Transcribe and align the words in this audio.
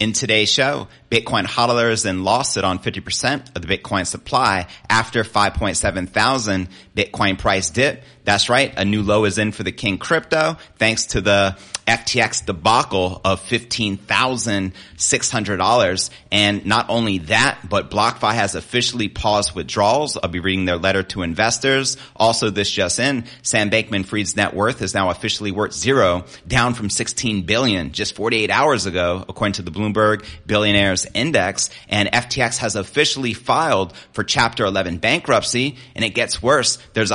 In 0.00 0.14
today's 0.14 0.48
show, 0.48 0.88
Bitcoin 1.10 1.44
hodlers 1.44 2.04
then 2.04 2.24
lost 2.24 2.56
it 2.56 2.64
on 2.64 2.78
50% 2.78 3.54
of 3.54 3.60
the 3.60 3.68
Bitcoin 3.68 4.06
supply 4.06 4.66
after 4.88 5.22
5.7 5.22 6.08
thousand 6.08 6.68
Bitcoin 6.96 7.38
price 7.38 7.68
dip. 7.68 8.02
That's 8.24 8.48
right. 8.48 8.72
A 8.76 8.84
new 8.84 9.02
low 9.02 9.24
is 9.24 9.38
in 9.38 9.52
for 9.52 9.62
the 9.62 9.70
King 9.72 9.98
crypto 9.98 10.56
thanks 10.76 11.06
to 11.06 11.20
the 11.20 11.56
FTX 11.86 12.46
debacle 12.46 13.20
of 13.24 13.42
$15,600. 13.42 16.10
And 16.30 16.64
not 16.64 16.86
only 16.88 17.18
that, 17.18 17.68
but 17.68 17.90
BlockFi 17.90 18.32
has 18.34 18.54
officially 18.54 19.08
paused 19.08 19.56
withdrawals. 19.56 20.16
I'll 20.16 20.30
be 20.30 20.38
reading 20.38 20.66
their 20.66 20.76
letter 20.76 21.02
to 21.02 21.22
investors. 21.22 21.96
Also 22.14 22.50
this 22.50 22.70
just 22.70 23.00
in, 23.00 23.24
Sam 23.42 23.70
Bankman-Fried's 23.70 24.36
net 24.36 24.54
worth 24.54 24.82
is 24.82 24.94
now 24.94 25.10
officially 25.10 25.50
worth 25.50 25.72
zero, 25.72 26.26
down 26.46 26.74
from 26.74 26.90
16 26.90 27.42
billion 27.42 27.90
just 27.90 28.14
48 28.14 28.50
hours 28.50 28.86
ago, 28.86 29.24
according 29.28 29.54
to 29.54 29.62
the 29.62 29.72
Bloomberg 29.72 30.24
Billionaires 30.46 31.08
Index. 31.12 31.70
And 31.88 32.08
FTX 32.12 32.58
has 32.58 32.76
officially 32.76 33.32
filed 33.32 33.94
for 34.12 34.22
Chapter 34.22 34.64
11 34.64 34.98
bankruptcy. 34.98 35.76
And 35.96 36.04
it 36.04 36.10
gets 36.10 36.40
worse. 36.40 36.78
There's 36.92 37.10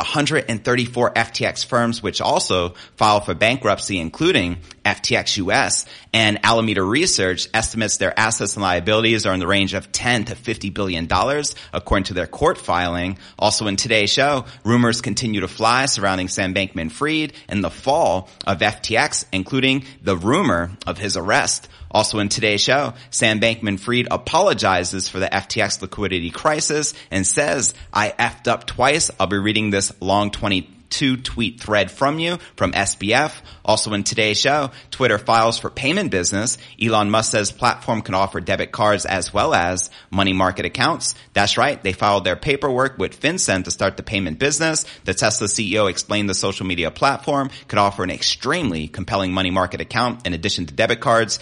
134 0.96 1.12
FTX 1.12 1.66
firms 1.66 2.02
which 2.02 2.22
also 2.22 2.70
filed 2.96 3.26
for 3.26 3.34
bankruptcy, 3.34 4.00
including 4.00 4.58
FTX 4.86 5.38
US 5.38 5.86
and 6.14 6.40
Alameda 6.44 6.84
Research 6.84 7.48
estimates 7.54 7.98
their 7.98 8.18
assets 8.18 8.56
and 8.56 8.64
liabilities 8.64 9.26
are 9.26 9.34
in 9.34 9.40
the 9.40 9.48
range 9.48 9.74
of 9.74 9.92
10 9.92 10.26
to 10.26 10.36
50 10.36 10.70
billion 10.70 11.08
dollars 11.08 11.56
according 11.74 12.06
to 12.06 12.14
their 12.14 12.28
court 12.28 12.58
filing. 12.58 13.18
Also 13.38 13.68
in 13.68 13.76
today's 13.76 14.12
show, 14.12 14.46
rumors 14.64 15.02
continue 15.02 15.42
to 15.42 15.48
fly 15.48 15.86
surrounding 15.86 16.28
Sam 16.28 16.54
Bankman-Fried 16.54 17.34
and 17.50 17.64
the 17.64 17.70
fall 17.70 18.30
of 18.48 18.60
FTX, 18.60 19.26
including 19.32 19.86
the 20.02 20.16
rumor 20.16 20.72
of 20.88 20.98
his 20.98 21.18
arrest. 21.18 21.68
Also 21.96 22.20
in 22.20 22.28
today's 22.28 22.60
show, 22.60 22.94
Sam 23.10 23.40
Bankman-Fried 23.40 24.10
apologizes 24.12 25.08
for 25.08 25.22
the 25.22 25.28
FTX 25.28 25.82
liquidity 25.82 26.30
crisis 26.30 26.94
and 27.10 27.26
says, 27.26 27.74
I 27.94 28.10
effed 28.10 28.50
up 28.50 28.66
twice. 28.66 29.12
I'll 29.18 29.28
be 29.28 29.38
reading 29.38 29.70
this 29.70 29.94
long 30.02 30.30
20 30.30 30.76
two 30.90 31.18
tweet 31.18 31.60
thread 31.60 31.92
from 31.92 32.20
you 32.20 32.38
from 32.56 32.72
SBF. 32.72 33.34
Also 33.64 33.94
in 33.94 34.04
today's 34.04 34.40
show, 34.40 34.72
Twitter 34.92 35.18
files 35.18 35.58
for 35.60 35.70
payment 35.70 36.10
business. 36.12 36.58
Elon 36.82 37.10
Musk 37.10 37.32
says 37.32 37.52
platform 37.52 38.02
can 38.02 38.14
offer 38.14 38.40
debit 38.40 38.72
cards 38.72 39.06
as 39.06 39.34
well 39.34 39.54
as 39.54 39.90
money 40.10 40.32
market 40.32 40.66
accounts. 40.66 41.16
That's 41.34 41.58
right. 41.58 41.82
They 41.82 41.92
filed 41.94 42.24
their 42.24 42.36
paperwork 42.36 42.98
with 42.98 43.20
FinCEN 43.20 43.66
to 43.66 43.72
start 43.72 43.98
the 43.98 44.04
payment 44.04 44.40
business. 44.40 44.86
The 45.04 45.14
Tesla 45.14 45.48
CEO 45.48 45.90
explained 45.90 46.30
the 46.30 46.34
social 46.34 46.66
media 46.66 46.92
platform 46.92 47.50
could 47.68 47.80
offer 47.80 48.04
an 48.04 48.12
extremely 48.12 48.88
compelling 48.88 49.34
money 49.34 49.52
market 49.52 49.82
account 49.82 50.26
in 50.26 50.34
addition 50.34 50.66
to 50.68 50.74
debit 50.74 51.02
cards, 51.02 51.40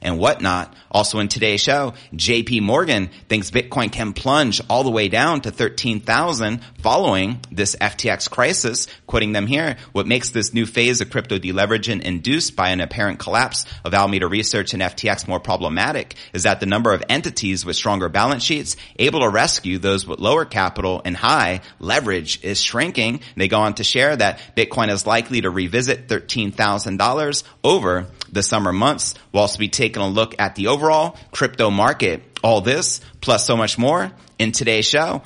and 0.00 0.18
whatnot. 0.18 0.74
Also 0.90 1.20
in 1.20 1.28
today's 1.28 1.60
show, 1.60 1.94
JP 2.14 2.62
Morgan 2.62 3.10
thinks 3.28 3.50
Bitcoin 3.50 3.92
can 3.92 4.12
plunge 4.12 4.60
all 4.68 4.82
the 4.82 4.90
way 4.90 5.08
down 5.08 5.40
to 5.42 5.50
13,000 5.50 6.60
following 6.78 7.40
this 7.52 7.76
FTX 7.76 8.28
crisis. 8.28 8.88
Quoting 9.06 9.32
them 9.32 9.46
here, 9.46 9.76
what 9.92 10.06
makes 10.06 10.30
this 10.30 10.52
new 10.52 10.66
phase 10.66 11.00
of 11.00 11.10
crypto 11.10 11.38
deleveraging 11.38 12.02
induced 12.02 12.56
by 12.56 12.70
an 12.70 12.80
apparent 12.80 13.18
collapse 13.18 13.64
of 13.84 13.94
Alameda 13.94 14.26
Research 14.26 14.74
and 14.74 14.82
FTX 14.82 15.28
more 15.28 15.40
problematic 15.40 16.14
is 16.32 16.42
that 16.42 16.60
the 16.60 16.66
number 16.66 16.92
of 16.92 17.04
entities 17.08 17.64
with 17.64 17.76
stronger 17.76 18.08
balance 18.08 18.42
sheets 18.42 18.76
able 18.98 19.20
to 19.20 19.28
rescue 19.28 19.78
those 19.78 20.06
with 20.06 20.18
lower 20.18 20.44
capital 20.44 21.02
and 21.04 21.16
high 21.16 21.60
leverage 21.78 22.42
is 22.42 22.60
shrinking. 22.60 23.20
They 23.36 23.48
go 23.48 23.60
on 23.60 23.74
to 23.74 23.84
share 23.84 24.16
that 24.16 24.40
Bitcoin 24.56 24.90
is 24.90 25.06
likely 25.06 25.42
to 25.42 25.50
revisit 25.50 26.08
$13,000 26.08 27.42
over 27.62 28.06
the 28.32 28.42
summer 28.42 28.72
months. 28.72 29.14
We'll 29.32 29.42
also 29.42 29.58
be 29.58 29.68
taking 29.68 30.02
a 30.02 30.08
look 30.08 30.34
at 30.38 30.54
the 30.54 30.68
overall 30.68 31.16
crypto 31.30 31.70
market. 31.70 32.22
All 32.42 32.60
this 32.60 33.00
plus 33.20 33.46
so 33.46 33.56
much 33.56 33.78
more 33.78 34.10
in 34.38 34.52
today's 34.52 34.86
show. 34.86 35.20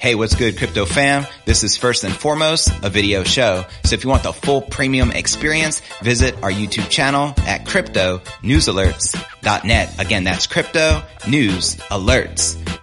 Hey, 0.00 0.14
what's 0.14 0.34
good, 0.34 0.56
crypto 0.56 0.86
fam? 0.86 1.26
This 1.44 1.62
is 1.62 1.76
first 1.76 2.04
and 2.04 2.14
foremost 2.14 2.72
a 2.82 2.88
video 2.88 3.22
show. 3.22 3.66
So 3.84 3.94
if 3.94 4.02
you 4.02 4.08
want 4.08 4.22
the 4.22 4.32
full 4.32 4.62
premium 4.62 5.10
experience, 5.10 5.82
visit 6.00 6.42
our 6.42 6.50
YouTube 6.50 6.88
channel 6.88 7.34
at 7.40 7.66
cryptonewsalerts.net. 7.66 10.00
Again, 10.00 10.24
that's 10.24 10.46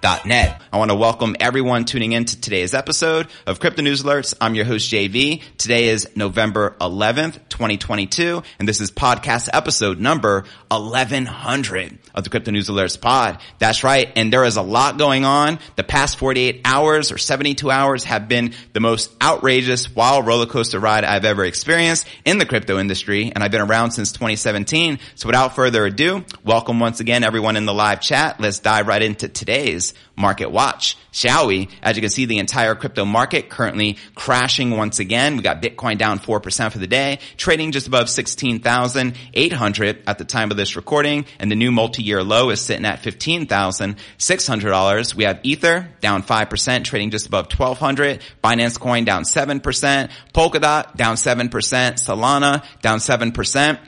cryptonewsalerts.net. 0.02 0.62
I 0.72 0.78
want 0.78 0.92
to 0.92 0.96
welcome 0.96 1.36
everyone 1.40 1.86
tuning 1.86 2.12
in 2.12 2.26
to 2.26 2.40
today's 2.40 2.74
episode 2.74 3.28
of 3.46 3.60
Crypto 3.60 3.82
News 3.82 4.04
Alerts. 4.04 4.34
I'm 4.40 4.56
your 4.56 4.66
host, 4.66 4.92
JV. 4.92 5.42
Today 5.58 5.90
is 5.90 6.10
November 6.16 6.76
11th, 6.82 7.50
2022, 7.50 8.44
and 8.60 8.68
this 8.68 8.82
is 8.82 8.92
podcast 8.92 9.50
episode 9.54 10.00
number 10.00 10.46
1100 10.70 11.98
of 12.14 12.24
the 12.24 12.30
Crypto 12.30 12.52
News 12.52 12.70
Alerts 12.70 13.00
pod. 13.00 13.40
That's 13.60 13.84
right. 13.84 14.12
And 14.16 14.32
there 14.32 14.44
is 14.44 14.58
a 14.58 14.62
lot 14.62 14.98
going 14.98 15.26
on. 15.26 15.60
The 15.76 15.84
past 15.84 16.18
48 16.18 16.62
hours 16.66 17.12
or 17.12 17.18
72 17.18 17.70
hours 17.70 18.04
have 18.04 18.28
been 18.28 18.54
the 18.74 18.80
most 18.80 19.12
outrageous 19.22 19.94
wild 19.96 20.28
roller 20.28 20.46
coaster 20.46 20.80
ride 20.80 21.04
I've 21.04 21.26
ever 21.26 21.46
experienced 21.46 22.08
in 22.26 22.38
the 22.38 22.46
crypto 22.46 22.80
industry. 22.80 23.32
And 23.34 23.44
I've 23.44 23.52
been 23.52 23.62
around 23.62 23.92
since 23.92 24.12
2017. 24.12 25.00
So 25.16 25.28
without 25.28 25.56
further 25.56 25.86
ado, 25.86 26.26
welcome 26.44 26.80
once 26.80 27.00
again 27.00 27.24
everyone 27.24 27.56
in 27.56 27.66
the 27.66 27.74
live 27.74 28.02
chat. 28.02 28.40
Let's 28.40 28.60
dive 28.60 28.88
right 28.88 29.02
into 29.02 29.28
today's 29.28 29.87
market 30.16 30.52
watch, 30.52 30.96
shall 31.12 31.48
we? 31.48 31.70
As 31.82 31.96
you 31.96 32.02
can 32.02 32.10
see, 32.10 32.26
the 32.26 32.40
entire 32.40 32.76
crypto 32.76 33.06
market 33.06 33.48
currently 33.50 33.96
crashing 34.16 34.72
once 34.72 35.00
again. 35.00 35.38
We 35.38 35.44
got 35.44 35.62
Bitcoin 35.62 35.98
down 35.98 36.20
4% 36.20 36.72
for 36.72 36.78
the 36.78 36.88
day, 36.88 37.20
trading 37.38 37.72
just 37.72 37.88
above 37.88 38.10
16,800 38.10 40.04
at 40.08 40.18
the 40.18 40.26
time 40.26 40.52
of 40.52 40.58
this 40.58 40.76
recording. 40.76 41.26
And 41.40 41.50
the 41.52 41.56
new 41.56 41.72
multi-year 41.72 42.24
low 42.24 42.50
is 42.50 42.60
sitting 42.62 42.86
at 42.86 43.04
$15,600. 43.04 45.16
We 45.16 45.26
have 45.26 45.40
Ether 45.44 45.90
down 46.02 46.24
5%, 46.24 46.84
trading 46.84 47.12
just 47.12 47.28
above 47.28 47.46
1200. 47.46 48.22
Binance 48.44 48.80
Coin 48.80 49.06
down 49.06 49.22
7%. 49.24 50.10
Polkadot 50.34 50.96
down 50.96 51.16
7%. 51.16 51.50
Solana 51.50 52.64
down 52.82 53.00
7% 53.00 53.80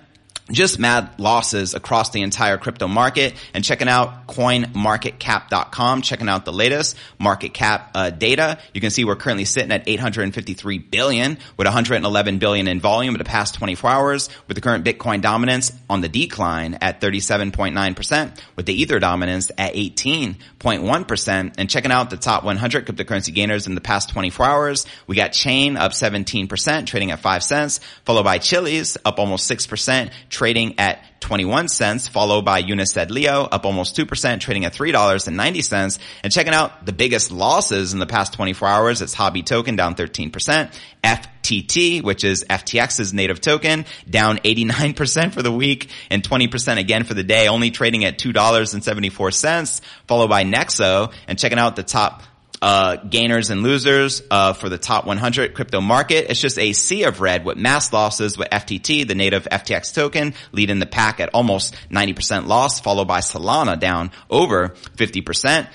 just 0.51 0.80
mad 0.80 1.19
losses 1.19 1.74
across 1.74 2.10
the 2.10 2.22
entire 2.22 2.57
crypto 2.57 2.88
market 2.88 3.36
and 3.54 3.63
checking 3.63 3.88
out 3.88 4.28
coinmarketcap.com, 4.28 6.01
checking 6.01 6.30
out 6.30 6.46
the 6.46 6.54
latest 6.54 6.98
market 7.18 7.54
cap 7.54 7.92
uh, 7.96 8.10
data. 8.10 8.60
You 8.74 8.81
can 8.81 8.90
see 8.90 9.06
we're 9.06 9.16
currently 9.16 9.46
sitting 9.46 9.72
at 9.72 9.88
853 9.88 10.78
billion 10.80 11.38
with 11.57 11.68
111 11.68 12.40
billion 12.40 12.68
in 12.68 12.80
volume 12.80 13.16
in 13.16 13.19
the 13.19 13.25
past 13.25 13.56
24 13.56 13.90
hours 13.90 14.30
with 14.48 14.56
the 14.56 14.62
current 14.62 14.86
Bitcoin 14.86 15.22
dominance 15.22 15.72
on 15.90 16.01
the 16.01 16.10
decline 16.10 16.78
at 16.81 17.02
37.9% 17.02 18.40
with 18.56 18.66
the 18.66 18.74
Ether 18.74 19.00
dominance 19.00 19.52
at 19.57 19.74
18.1% 19.74 21.54
and 21.57 21.69
checking 21.69 21.92
out 21.92 22.10
the 22.10 22.18
top 22.18 22.44
100 22.44 22.86
cryptocurrency 22.86 23.34
gainers 23.34 23.68
in 23.68 23.75
the 23.75 23.81
past 23.81 24.10
24 24.10 24.45
hours. 24.45 24.86
We 25.07 25.16
got 25.16 25.31
Chain 25.34 25.78
up 25.78 25.92
17% 25.92 26.86
trading 26.86 27.12
at 27.12 27.19
5 27.19 27.44
cents 27.44 27.80
followed 28.06 28.24
by 28.24 28.40
Chiliz 28.40 28.98
up 29.06 29.19
almost 29.19 29.50
6% 29.50 30.12
trading 30.40 30.80
at 30.80 31.04
21 31.20 31.68
cents, 31.68 32.08
followed 32.08 32.46
by 32.46 32.62
UNUS 32.62 32.94
SED 32.94 33.12
LEO 33.12 33.44
up 33.44 33.66
almost 33.66 33.98
2%, 33.98 34.40
trading 34.40 34.64
at 34.64 34.74
$3.90. 34.74 36.00
And 36.24 36.32
checking 36.32 36.54
out 36.54 36.86
the 36.86 36.94
biggest 36.94 37.30
losses 37.30 37.92
in 37.92 38.00
the 38.00 38.06
past 38.06 38.32
24 38.36 38.66
hours, 38.66 39.02
it's 39.02 39.14
Huobi 39.14 39.46
Token 39.46 39.76
down 39.76 39.96
13%, 39.96 40.74
FTT, 41.04 42.02
which 42.04 42.24
is 42.24 42.46
FTX's 42.50 43.14
native 43.14 43.42
token, 43.42 43.86
down 44.10 44.38
89% 44.38 45.34
for 45.34 45.42
the 45.42 45.52
week 45.52 45.90
and 46.10 46.24
20% 46.24 46.78
again 46.78 47.04
for 47.04 47.14
the 47.14 47.24
day, 47.24 47.50
only 47.50 47.70
trading 47.70 48.06
at 48.06 48.18
$2.74, 48.18 49.82
followed 50.08 50.30
by 50.30 50.46
Nexo 50.46 51.12
and 51.28 51.38
checking 51.38 51.60
out 51.60 51.76
the 51.76 51.84
top 51.84 52.24
uh, 52.62 52.98
gainers 52.98 53.50
and 53.50 53.64
losers 53.64 54.22
uh, 54.30 54.54
for 54.54 54.70
the 54.70 54.78
top 54.78 55.06
100 55.06 55.54
crypto 55.54 55.82
market. 55.82 56.30
It's 56.30 56.42
just 56.42 56.58
a 56.58 56.74
sea 56.74 57.04
of 57.04 57.22
red 57.22 57.46
with 57.46 57.58
mass 57.58 57.94
losses 57.94 58.38
with 58.38 58.50
FTT, 58.50 59.08
the 59.08 59.16
native 59.16 59.48
FTX 59.52 59.94
token, 59.94 60.34
leading 60.52 60.80
the 60.80 60.86
pack 60.86 61.20
at 61.20 61.30
almost 61.34 61.76
90% 61.90 62.48
loss, 62.48 62.80
followed 62.80 63.08
by 63.08 63.20
Solana 63.20 63.80
down 63.80 64.12
over 64.30 64.70
50%. 64.98 65.68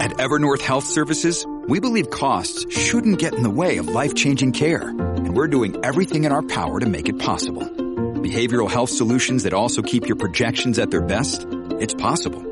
At 0.00 0.12
Evernorth 0.12 0.62
Health 0.62 0.84
Services, 0.84 1.44
we 1.66 1.80
believe 1.80 2.10
costs 2.10 2.72
shouldn't 2.72 3.18
get 3.18 3.34
in 3.34 3.42
the 3.42 3.50
way 3.50 3.78
of 3.78 3.88
life-changing 3.88 4.52
care, 4.52 4.88
and 4.88 5.34
we're 5.34 5.48
doing 5.48 5.84
everything 5.84 6.24
in 6.24 6.32
our 6.32 6.42
power 6.42 6.80
to 6.80 6.86
make 6.86 7.08
it 7.08 7.18
possible. 7.18 7.62
Behavioral 7.62 8.70
health 8.70 8.90
solutions 8.90 9.44
that 9.44 9.52
also 9.52 9.82
keep 9.82 10.06
your 10.06 10.16
projections 10.16 10.78
at 10.78 10.90
their 10.90 11.02
best? 11.02 11.46
It's 11.80 11.94
possible. 11.94 12.44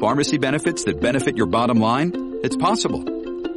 Pharmacy 0.00 0.38
benefits 0.38 0.84
that 0.84 1.00
benefit 1.00 1.36
your 1.36 1.46
bottom 1.46 1.78
line? 1.78 2.12
It's 2.42 2.56
possible 2.56 3.17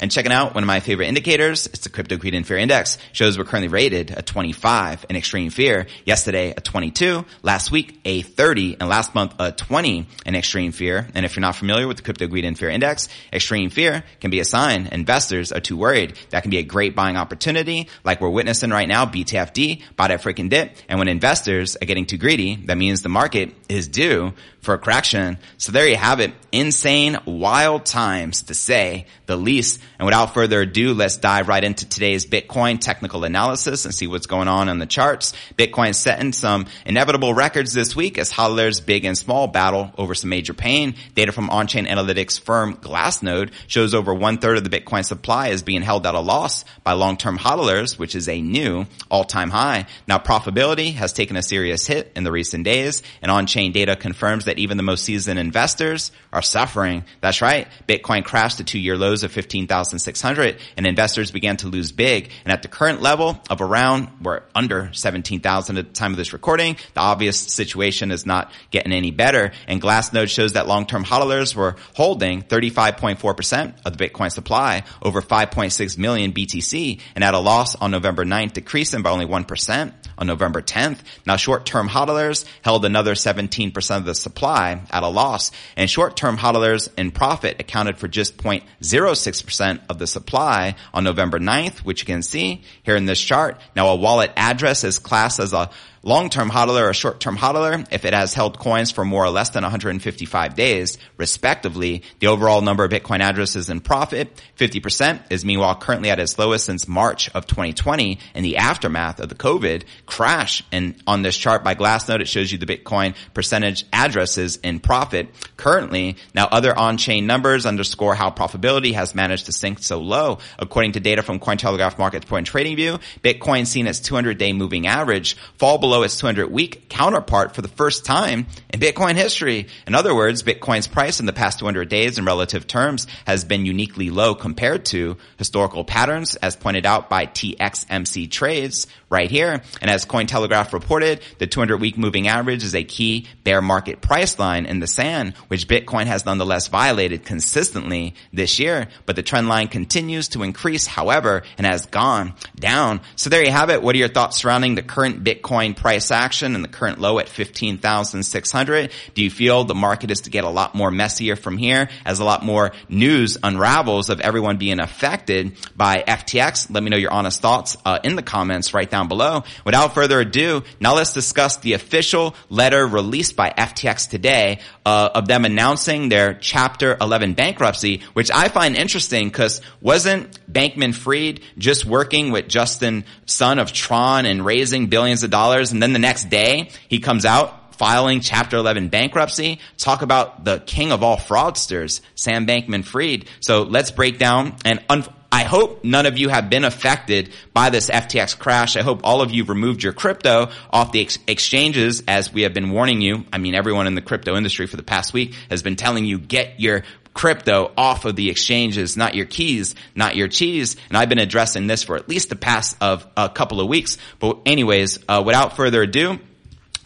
And 0.00 0.10
checking 0.10 0.32
out 0.32 0.56
one 0.56 0.64
of 0.64 0.66
my 0.66 0.80
favorite 0.80 1.06
indicators, 1.06 1.68
it's 1.68 1.84
the 1.84 1.88
Crypto 1.88 2.16
Greed 2.16 2.34
and 2.34 2.44
Fear 2.44 2.58
Index. 2.58 2.98
Shows 3.12 3.38
we're 3.38 3.44
currently 3.44 3.68
rated 3.68 4.10
a 4.10 4.22
25 4.22 5.06
in 5.08 5.14
extreme 5.14 5.50
fear. 5.50 5.86
Yesterday 6.04 6.50
a 6.50 6.60
22, 6.60 7.24
last 7.44 7.70
week 7.70 8.00
a 8.04 8.22
30, 8.22 8.78
and 8.80 8.88
last 8.88 9.14
month 9.14 9.36
a 9.38 9.52
20 9.52 10.08
in 10.26 10.34
extreme 10.34 10.72
fear. 10.72 11.06
And 11.14 11.24
if 11.24 11.36
you're 11.36 11.42
not 11.42 11.54
familiar 11.54 11.86
with 11.86 11.98
the 11.98 12.02
Crypto 12.02 12.26
Greed 12.26 12.44
and 12.44 12.58
Fear 12.58 12.70
Index, 12.70 13.08
extreme 13.32 13.70
fear 13.70 14.02
can 14.18 14.32
be 14.32 14.40
a 14.40 14.44
sign 14.44 14.88
investors 14.88 15.52
are 15.52 15.60
too 15.60 15.76
worried. 15.76 16.18
That 16.30 16.42
can 16.42 16.50
be 16.50 16.58
a 16.58 16.64
great 16.64 16.96
buying 16.96 17.16
opportunity, 17.16 17.88
like 18.02 18.20
we're 18.20 18.30
witnessing 18.30 18.70
right 18.70 18.88
now, 18.88 19.06
BTFD, 19.06 19.80
bought 19.94 20.10
at 20.10 20.22
freaking 20.22 20.50
dip. 20.50 20.76
And 20.88 20.98
when 20.98 21.06
investors 21.06 21.76
are 21.80 21.86
getting 21.86 22.06
too 22.06 22.18
greedy, 22.18 22.56
that 22.66 22.76
means 22.76 23.02
the 23.02 23.08
market 23.08 23.54
is 23.68 23.86
due 23.86 24.32
for 24.64 24.78
correction. 24.78 25.38
So 25.58 25.72
there 25.72 25.86
you 25.86 25.96
have 25.96 26.20
it. 26.20 26.32
Insane, 26.50 27.18
wild 27.26 27.84
times 27.84 28.42
to 28.44 28.54
say 28.54 29.06
the 29.26 29.36
least. 29.36 29.80
And 29.98 30.06
without 30.06 30.34
further 30.34 30.62
ado, 30.62 30.94
let's 30.94 31.16
dive 31.16 31.48
right 31.48 31.62
into 31.62 31.88
today's 31.88 32.26
Bitcoin 32.26 32.80
technical 32.80 33.24
analysis 33.24 33.84
and 33.84 33.94
see 33.94 34.06
what's 34.06 34.26
going 34.26 34.48
on 34.48 34.68
in 34.68 34.78
the 34.78 34.86
charts. 34.86 35.32
Bitcoin 35.56 35.94
setting 35.94 36.32
some 36.32 36.66
inevitable 36.86 37.34
records 37.34 37.72
this 37.72 37.94
week 37.94 38.18
as 38.18 38.32
hodlers 38.32 38.84
big 38.84 39.04
and 39.04 39.16
small 39.16 39.46
battle 39.46 39.92
over 39.98 40.14
some 40.14 40.30
major 40.30 40.54
pain. 40.54 40.94
Data 41.14 41.32
from 41.32 41.50
on-chain 41.50 41.86
analytics 41.86 42.40
firm 42.40 42.76
Glassnode 42.76 43.52
shows 43.66 43.94
over 43.94 44.14
one 44.14 44.38
third 44.38 44.56
of 44.56 44.64
the 44.64 44.70
Bitcoin 44.70 45.04
supply 45.04 45.48
is 45.48 45.62
being 45.62 45.82
held 45.82 46.06
at 46.06 46.14
a 46.14 46.20
loss 46.20 46.64
by 46.82 46.92
long-term 46.92 47.38
hodlers, 47.38 47.98
which 47.98 48.14
is 48.14 48.28
a 48.28 48.40
new 48.40 48.86
all-time 49.10 49.50
high. 49.50 49.86
Now 50.06 50.18
profitability 50.18 50.94
has 50.94 51.12
taken 51.12 51.36
a 51.36 51.42
serious 51.42 51.86
hit 51.86 52.12
in 52.16 52.24
the 52.24 52.32
recent 52.32 52.64
days 52.64 53.02
and 53.22 53.30
on-chain 53.30 53.72
data 53.72 53.96
confirms 53.96 54.46
that 54.46 54.53
even 54.58 54.76
the 54.76 54.82
most 54.82 55.04
seasoned 55.04 55.38
investors 55.38 56.12
are 56.32 56.42
suffering. 56.42 57.04
That's 57.20 57.42
right. 57.42 57.68
Bitcoin 57.88 58.24
crashed 58.24 58.58
to 58.58 58.64
two-year 58.64 58.96
lows 58.96 59.22
of 59.24 59.32
15,600 59.32 60.58
and 60.76 60.86
investors 60.86 61.30
began 61.30 61.56
to 61.58 61.68
lose 61.68 61.92
big. 61.92 62.30
And 62.44 62.52
at 62.52 62.62
the 62.62 62.68
current 62.68 63.02
level 63.02 63.40
of 63.50 63.60
around, 63.60 64.08
we're 64.22 64.42
under 64.54 64.90
17,000 64.92 65.78
at 65.78 65.86
the 65.86 65.92
time 65.92 66.12
of 66.12 66.16
this 66.16 66.32
recording. 66.32 66.76
The 66.94 67.00
obvious 67.00 67.38
situation 67.38 68.10
is 68.10 68.26
not 68.26 68.52
getting 68.70 68.92
any 68.92 69.10
better. 69.10 69.52
And 69.66 69.80
Glassnode 69.80 70.28
shows 70.28 70.54
that 70.54 70.68
long-term 70.68 71.04
hodlers 71.04 71.54
were 71.54 71.76
holding 71.94 72.42
35.4% 72.42 73.74
of 73.84 73.96
the 73.96 74.08
Bitcoin 74.08 74.30
supply, 74.30 74.84
over 75.02 75.20
5.6 75.22 75.98
million 75.98 76.32
BTC, 76.32 77.00
and 77.14 77.24
at 77.24 77.34
a 77.34 77.38
loss 77.38 77.74
on 77.76 77.90
November 77.90 78.24
9th, 78.24 78.54
decreasing 78.54 79.02
by 79.02 79.10
only 79.10 79.26
1% 79.26 79.92
on 80.16 80.26
November 80.26 80.62
10th. 80.62 80.98
Now 81.26 81.36
short-term 81.36 81.88
hodlers 81.88 82.44
held 82.62 82.84
another 82.84 83.14
17% 83.14 83.96
of 83.96 84.04
the 84.04 84.14
supply 84.14 84.43
at 84.44 85.02
a 85.02 85.08
loss, 85.08 85.50
and 85.76 85.88
short-term 85.88 86.36
hodlers 86.38 86.88
in 86.96 87.10
profit 87.10 87.56
accounted 87.60 87.98
for 87.98 88.08
just 88.08 88.36
0.06% 88.36 89.80
of 89.88 89.98
the 89.98 90.06
supply 90.06 90.74
on 90.92 91.04
November 91.04 91.38
9th, 91.38 91.78
which 91.78 92.02
you 92.02 92.06
can 92.06 92.22
see 92.22 92.62
here 92.82 92.96
in 92.96 93.06
this 93.06 93.20
chart. 93.20 93.60
Now 93.74 93.88
a 93.88 93.96
wallet 93.96 94.32
address 94.36 94.84
is 94.84 94.98
classed 94.98 95.40
as 95.40 95.52
a 95.52 95.70
long-term 96.04 96.50
hodler 96.50 96.88
or 96.88 96.94
short-term 96.94 97.36
hodler 97.36 97.86
if 97.90 98.04
it 98.04 98.12
has 98.12 98.34
held 98.34 98.58
coins 98.58 98.90
for 98.90 99.04
more 99.04 99.24
or 99.24 99.30
less 99.30 99.50
than 99.50 99.62
155 99.62 100.54
days, 100.54 100.98
respectively. 101.16 102.02
The 102.20 102.26
overall 102.26 102.60
number 102.60 102.84
of 102.84 102.90
Bitcoin 102.90 103.20
addresses 103.20 103.70
in 103.70 103.80
profit, 103.80 104.40
50%, 104.58 105.20
is 105.30 105.44
meanwhile 105.44 105.74
currently 105.74 106.10
at 106.10 106.20
its 106.20 106.38
lowest 106.38 106.66
since 106.66 106.86
March 106.86 107.30
of 107.30 107.46
2020 107.46 108.18
in 108.34 108.42
the 108.42 108.58
aftermath 108.58 109.18
of 109.18 109.30
the 109.30 109.34
COVID 109.34 109.84
crash. 110.06 110.62
And 110.70 110.94
on 111.06 111.22
this 111.22 111.36
chart 111.36 111.64
by 111.64 111.74
Glassnode, 111.74 112.20
it 112.20 112.28
shows 112.28 112.52
you 112.52 112.58
the 112.58 112.66
Bitcoin 112.66 113.14
percentage 113.32 113.84
addresses 113.92 114.56
in 114.56 114.80
profit 114.80 115.28
currently. 115.56 116.16
Now 116.34 116.46
other 116.46 116.76
on-chain 116.78 117.26
numbers 117.26 117.64
underscore 117.64 118.14
how 118.14 118.30
profitability 118.30 118.92
has 118.92 119.14
managed 119.14 119.46
to 119.46 119.52
sink 119.52 119.78
so 119.78 120.00
low. 120.00 120.38
According 120.58 120.92
to 120.92 121.00
data 121.00 121.22
from 121.22 121.40
Cointelegraph 121.40 121.98
Markets 121.98 122.26
Point 122.26 122.46
Trading 122.46 122.76
View, 122.76 122.98
Bitcoin 123.22 123.66
seen 123.66 123.86
its 123.86 124.00
200-day 124.00 124.52
moving 124.52 124.86
average 124.86 125.36
fall 125.56 125.78
below 125.78 125.93
below 125.94 126.02
its 126.02 126.18
200 126.18 126.50
week 126.50 126.88
counterpart 126.88 127.54
for 127.54 127.62
the 127.62 127.68
first 127.68 128.04
time 128.04 128.48
in 128.70 128.80
Bitcoin 128.80 129.14
history. 129.14 129.68
In 129.86 129.94
other 129.94 130.12
words, 130.12 130.42
Bitcoin's 130.42 130.88
price 130.88 131.20
in 131.20 131.26
the 131.26 131.32
past 131.32 131.60
200 131.60 131.88
days 131.88 132.18
in 132.18 132.24
relative 132.24 132.66
terms 132.66 133.06
has 133.28 133.44
been 133.44 133.64
uniquely 133.64 134.10
low 134.10 134.34
compared 134.34 134.86
to 134.86 135.16
historical 135.36 135.84
patterns 135.84 136.34
as 136.34 136.56
pointed 136.56 136.84
out 136.84 137.08
by 137.08 137.26
TXMC 137.26 138.28
trades 138.28 138.88
right 139.08 139.30
here. 139.30 139.62
And 139.80 139.88
as 139.88 140.04
Cointelegraph 140.04 140.72
reported, 140.72 141.20
the 141.38 141.46
200 141.46 141.76
week 141.76 141.96
moving 141.96 142.26
average 142.26 142.64
is 142.64 142.74
a 142.74 142.82
key 142.82 143.28
bear 143.44 143.62
market 143.62 144.00
price 144.00 144.36
line 144.40 144.66
in 144.66 144.80
the 144.80 144.88
sand, 144.88 145.34
which 145.46 145.68
Bitcoin 145.68 146.06
has 146.06 146.26
nonetheless 146.26 146.66
violated 146.66 147.24
consistently 147.24 148.16
this 148.32 148.58
year. 148.58 148.88
But 149.06 149.14
the 149.14 149.22
trend 149.22 149.46
line 149.46 149.68
continues 149.68 150.30
to 150.30 150.42
increase, 150.42 150.88
however, 150.88 151.44
and 151.56 151.64
has 151.64 151.86
gone 151.86 152.34
down. 152.56 153.00
So 153.14 153.30
there 153.30 153.44
you 153.44 153.52
have 153.52 153.70
it. 153.70 153.80
What 153.80 153.94
are 153.94 153.98
your 153.98 154.08
thoughts 154.08 154.38
surrounding 154.38 154.74
the 154.74 154.82
current 154.82 155.22
Bitcoin 155.22 155.76
price 155.84 156.10
action 156.10 156.54
and 156.54 156.64
the 156.64 156.68
current 156.68 156.98
low 156.98 157.18
at 157.18 157.28
15,600? 157.28 158.90
Do 159.12 159.22
you 159.22 159.28
feel 159.28 159.64
the 159.64 159.74
market 159.74 160.10
is 160.10 160.22
to 160.22 160.30
get 160.30 160.44
a 160.44 160.48
lot 160.48 160.74
more 160.74 160.90
messier 160.90 161.36
from 161.36 161.58
here 161.58 161.90
as 162.06 162.20
a 162.20 162.24
lot 162.24 162.42
more 162.42 162.72
news 162.88 163.36
unravels 163.42 164.08
of 164.08 164.18
everyone 164.22 164.56
being 164.56 164.80
affected 164.80 165.58
by 165.76 166.02
FTX? 166.08 166.72
Let 166.72 166.82
me 166.82 166.88
know 166.88 166.96
your 166.96 167.12
honest 167.12 167.42
thoughts 167.42 167.76
uh, 167.84 167.98
in 168.02 168.16
the 168.16 168.22
comments 168.22 168.72
right 168.72 168.90
down 168.90 169.08
below. 169.08 169.42
Without 169.66 169.92
further 169.92 170.20
ado, 170.20 170.62
now 170.80 170.94
let's 170.94 171.12
discuss 171.12 171.58
the 171.58 171.74
official 171.74 172.34
letter 172.48 172.86
released 172.86 173.36
by 173.36 173.50
FTX 173.50 174.08
today 174.08 174.60
uh, 174.86 175.10
of 175.14 175.28
them 175.28 175.44
announcing 175.44 176.08
their 176.08 176.32
Chapter 176.32 176.96
11 176.98 177.34
bankruptcy, 177.34 178.00
which 178.14 178.30
I 178.30 178.48
find 178.48 178.74
interesting 178.74 179.28
because 179.28 179.60
wasn't 179.82 180.40
Bankman-Fried 180.50 181.40
just 181.58 181.84
working 181.84 182.30
with 182.30 182.48
Justin 182.48 183.04
Sun 183.26 183.58
of 183.58 183.70
Tron 183.74 184.24
and 184.24 184.46
raising 184.46 184.86
billions 184.86 185.24
of 185.24 185.30
dollars 185.30 185.73
and 185.74 185.82
then 185.82 185.92
the 185.92 185.98
next 185.98 186.30
day 186.30 186.70
he 186.88 187.00
comes 187.00 187.26
out 187.26 187.74
filing 187.74 188.20
chapter 188.20 188.56
11 188.56 188.88
bankruptcy. 188.88 189.58
Talk 189.76 190.02
about 190.02 190.44
the 190.44 190.60
king 190.60 190.92
of 190.92 191.02
all 191.02 191.16
fraudsters, 191.16 192.00
Sam 192.14 192.46
Bankman-Fried. 192.46 193.26
So 193.40 193.62
let's 193.62 193.90
break 193.90 194.18
down 194.18 194.56
and 194.64 194.82
un- 194.88 195.04
I 195.32 195.42
hope 195.42 195.82
none 195.82 196.06
of 196.06 196.16
you 196.16 196.28
have 196.28 196.48
been 196.48 196.62
affected 196.62 197.32
by 197.52 197.70
this 197.70 197.90
FTX 197.90 198.38
crash. 198.38 198.76
I 198.76 198.82
hope 198.82 199.00
all 199.02 199.20
of 199.20 199.32
you 199.32 199.42
removed 199.42 199.82
your 199.82 199.92
crypto 199.92 200.50
off 200.70 200.92
the 200.92 201.00
ex- 201.00 201.18
exchanges 201.26 202.04
as 202.06 202.32
we 202.32 202.42
have 202.42 202.54
been 202.54 202.70
warning 202.70 203.00
you. 203.00 203.24
I 203.32 203.38
mean, 203.38 203.56
everyone 203.56 203.88
in 203.88 203.96
the 203.96 204.00
crypto 204.00 204.36
industry 204.36 204.68
for 204.68 204.76
the 204.76 204.84
past 204.84 205.12
week 205.12 205.34
has 205.50 205.60
been 205.60 205.74
telling 205.74 206.04
you 206.04 206.20
get 206.20 206.60
your 206.60 206.84
crypto 207.14 207.72
off 207.76 208.04
of 208.04 208.16
the 208.16 208.28
exchanges, 208.28 208.96
not 208.96 209.14
your 209.14 209.26
keys, 209.26 209.74
not 209.94 210.16
your 210.16 210.28
cheese. 210.28 210.76
And 210.88 210.98
I've 210.98 211.08
been 211.08 211.18
addressing 211.18 211.66
this 211.66 211.82
for 211.84 211.96
at 211.96 212.08
least 212.08 212.28
the 212.28 212.36
past 212.36 212.76
of 212.80 213.06
a 213.16 213.28
couple 213.28 213.60
of 213.60 213.68
weeks. 213.68 213.96
But 214.18 214.40
anyways, 214.44 214.98
uh, 215.08 215.22
without 215.24 215.56
further 215.56 215.82
ado, 215.82 216.18